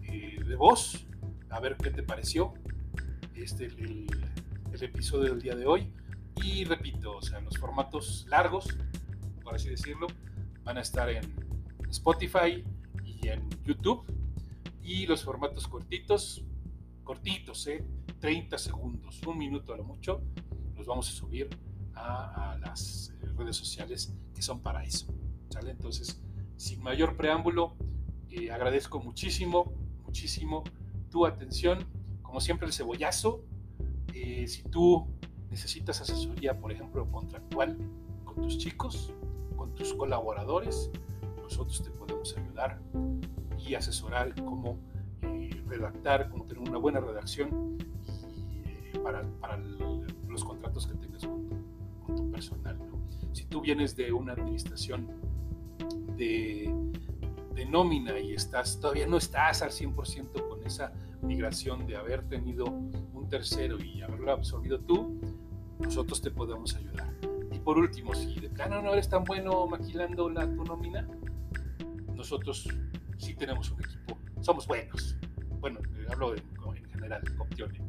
eh, 0.02 0.42
de 0.44 0.56
voz, 0.56 1.06
a 1.48 1.60
ver 1.60 1.76
qué 1.76 1.90
te 1.90 2.02
pareció 2.02 2.54
este, 3.34 3.66
el, 3.66 4.06
el, 4.72 4.82
episodio 4.82 5.30
del 5.30 5.42
día 5.42 5.54
de 5.54 5.66
hoy. 5.66 5.92
Y 6.42 6.64
repito, 6.64 7.16
o 7.16 7.22
sea, 7.22 7.40
los 7.40 7.56
formatos 7.56 8.26
largos, 8.28 8.76
por 9.46 9.54
así 9.54 9.70
decirlo, 9.70 10.08
van 10.64 10.76
a 10.76 10.80
estar 10.80 11.08
en 11.08 11.22
Spotify 11.88 12.64
y 13.04 13.28
en 13.28 13.48
YouTube. 13.64 14.04
Y 14.82 15.06
los 15.06 15.22
formatos 15.22 15.68
cortitos, 15.68 16.44
cortitos, 17.04 17.64
¿eh? 17.68 17.84
30 18.18 18.58
segundos, 18.58 19.22
un 19.24 19.38
minuto 19.38 19.72
a 19.72 19.76
lo 19.76 19.84
mucho, 19.84 20.20
los 20.74 20.86
vamos 20.86 21.08
a 21.08 21.12
subir 21.12 21.48
a, 21.94 22.58
las 22.60 23.14
eh, 23.22 23.26
redes 23.36 23.56
sociales 23.56 24.12
que 24.34 24.42
son 24.42 24.60
para 24.60 24.82
eso. 24.82 25.06
¿sale? 25.48 25.70
Entonces, 25.70 26.20
sin 26.56 26.82
mayor 26.82 27.16
preámbulo, 27.16 27.76
eh, 28.28 28.50
agradezco 28.50 28.98
muchísimo, 28.98 29.72
muchísimo 30.04 30.64
tu 31.08 31.24
atención. 31.24 31.86
Como 32.22 32.40
siempre, 32.40 32.66
el 32.66 32.72
cebollazo. 32.72 33.44
Eh, 34.12 34.48
si 34.48 34.64
tú 34.64 35.06
necesitas 35.50 36.00
asesoría, 36.00 36.58
por 36.58 36.72
ejemplo, 36.72 37.08
contractual 37.12 37.78
con 38.24 38.42
tus 38.42 38.58
chicos, 38.58 39.12
tus 39.76 39.94
colaboradores, 39.94 40.90
nosotros 41.42 41.82
te 41.82 41.90
podemos 41.90 42.36
ayudar 42.36 42.80
y 43.58 43.74
asesorar 43.74 44.34
cómo 44.44 44.78
redactar, 45.66 46.30
cómo 46.30 46.44
tener 46.44 46.68
una 46.68 46.78
buena 46.78 47.00
redacción 47.00 47.78
para, 49.02 49.22
los 50.28 50.44
contratos 50.44 50.86
que 50.86 50.94
tengas 50.94 51.22
con 51.22 52.16
tu, 52.16 52.30
personal. 52.30 52.78
Si 53.32 53.44
tú 53.44 53.60
vienes 53.60 53.94
de 53.96 54.12
una 54.12 54.32
administración 54.32 55.06
de, 56.16 56.72
de 57.54 57.66
nómina 57.66 58.18
y 58.18 58.32
estás 58.32 58.80
todavía 58.80 59.06
no 59.06 59.16
estás 59.18 59.62
al 59.62 59.70
100% 59.70 60.48
con 60.48 60.64
esa 60.64 60.92
migración 61.22 61.86
de 61.86 61.96
haber 61.96 62.28
tenido 62.28 62.66
un 62.66 63.28
tercero 63.28 63.78
y 63.82 64.02
haberlo 64.02 64.32
absorbido 64.32 64.80
tú, 64.80 65.20
nosotros 65.78 66.20
te 66.20 66.30
podemos 66.30 66.74
ayudar. 66.74 67.05
Por 67.66 67.78
último, 67.78 68.14
si 68.14 68.38
de 68.38 68.48
plano 68.48 68.80
no 68.80 68.92
eres 68.92 69.08
tan 69.08 69.24
bueno 69.24 69.66
maquilando 69.66 70.30
la, 70.30 70.46
tu 70.46 70.62
nómina, 70.62 71.04
nosotros 72.14 72.68
sí 73.18 73.34
tenemos 73.34 73.72
un 73.72 73.84
equipo, 73.84 74.20
somos 74.40 74.68
buenos. 74.68 75.16
Bueno, 75.58 75.80
hablo 76.08 76.36
en, 76.36 76.44
en 76.76 76.90
general, 76.90 77.22
Optione 77.40 77.80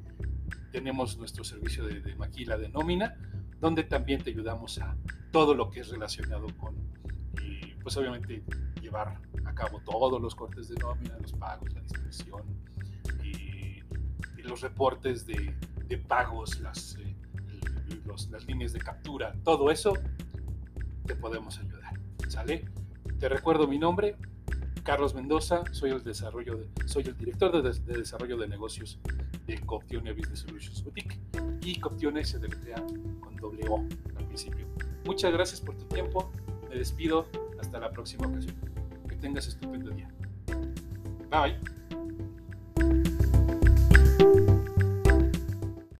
tenemos 0.71 1.17
nuestro 1.17 1.43
servicio 1.43 1.85
de, 1.85 2.15
maquila 2.15 2.57
de 2.57 2.69
nómina, 2.69 3.15
donde 3.59 3.83
también 3.83 4.23
te 4.23 4.31
ayudamos 4.31 4.79
a 4.79 4.95
todo 5.31 5.53
lo 5.53 5.69
que 5.69 5.81
es 5.81 5.89
relacionado 5.89 6.47
con, 6.57 6.75
eh, 7.43 7.77
pues 7.81 7.97
obviamente, 7.97 8.43
llevar 8.81 9.21
a 9.45 9.53
cabo 9.53 9.79
todos 9.81 10.19
los 10.19 10.33
cortes 10.33 10.69
de 10.69 10.75
nómina, 10.77 11.17
los 11.19 11.33
pagos, 11.33 11.71
la 11.73 11.81
dispersión, 11.81 12.41
y, 13.23 13.83
los 14.41 14.61
reportes 14.61 15.27
de, 15.27 15.53
pagos, 16.07 16.59
las, 16.61 16.95
eh, 16.95 17.16
las 18.29 18.45
líneas 18.45 18.73
de 18.73 18.79
captura, 18.79 19.33
todo 19.43 19.71
eso, 19.71 19.93
te 21.05 21.15
podemos 21.15 21.57
ayudar. 21.59 21.93
¿Sale? 22.27 22.65
Te 23.19 23.29
recuerdo 23.29 23.67
mi 23.67 23.79
nombre, 23.79 24.15
Carlos 24.83 25.13
Mendoza, 25.13 25.63
soy 25.71 25.91
el, 25.91 26.03
desarrollo 26.03 26.59
soy 26.85 27.03
el 27.03 27.17
director 27.17 27.61
de, 27.61 27.97
desarrollo 27.97 28.37
de 28.37 28.47
negocios 28.47 28.99
de 29.45 29.59
Coptione 29.61 30.13
Business 30.13 30.39
Solutions 30.39 30.83
Boutique 30.83 31.19
y 31.61 31.79
Coptione 31.79 32.23
se 32.23 32.39
deletrea 32.39 32.81
con 33.19 33.35
doble 33.35 33.67
O 33.69 33.79
al 34.15 34.25
principio. 34.27 34.65
Muchas 35.05 35.33
gracias 35.33 35.61
por 35.61 35.75
tu 35.75 35.85
tiempo, 35.85 36.31
me 36.69 36.75
despido, 36.75 37.27
hasta 37.59 37.79
la 37.79 37.91
próxima 37.91 38.27
ocasión. 38.27 38.55
Que 39.09 39.15
tengas 39.15 39.47
estupendo 39.47 39.91
día. 39.91 40.09
Bye. 41.29 41.76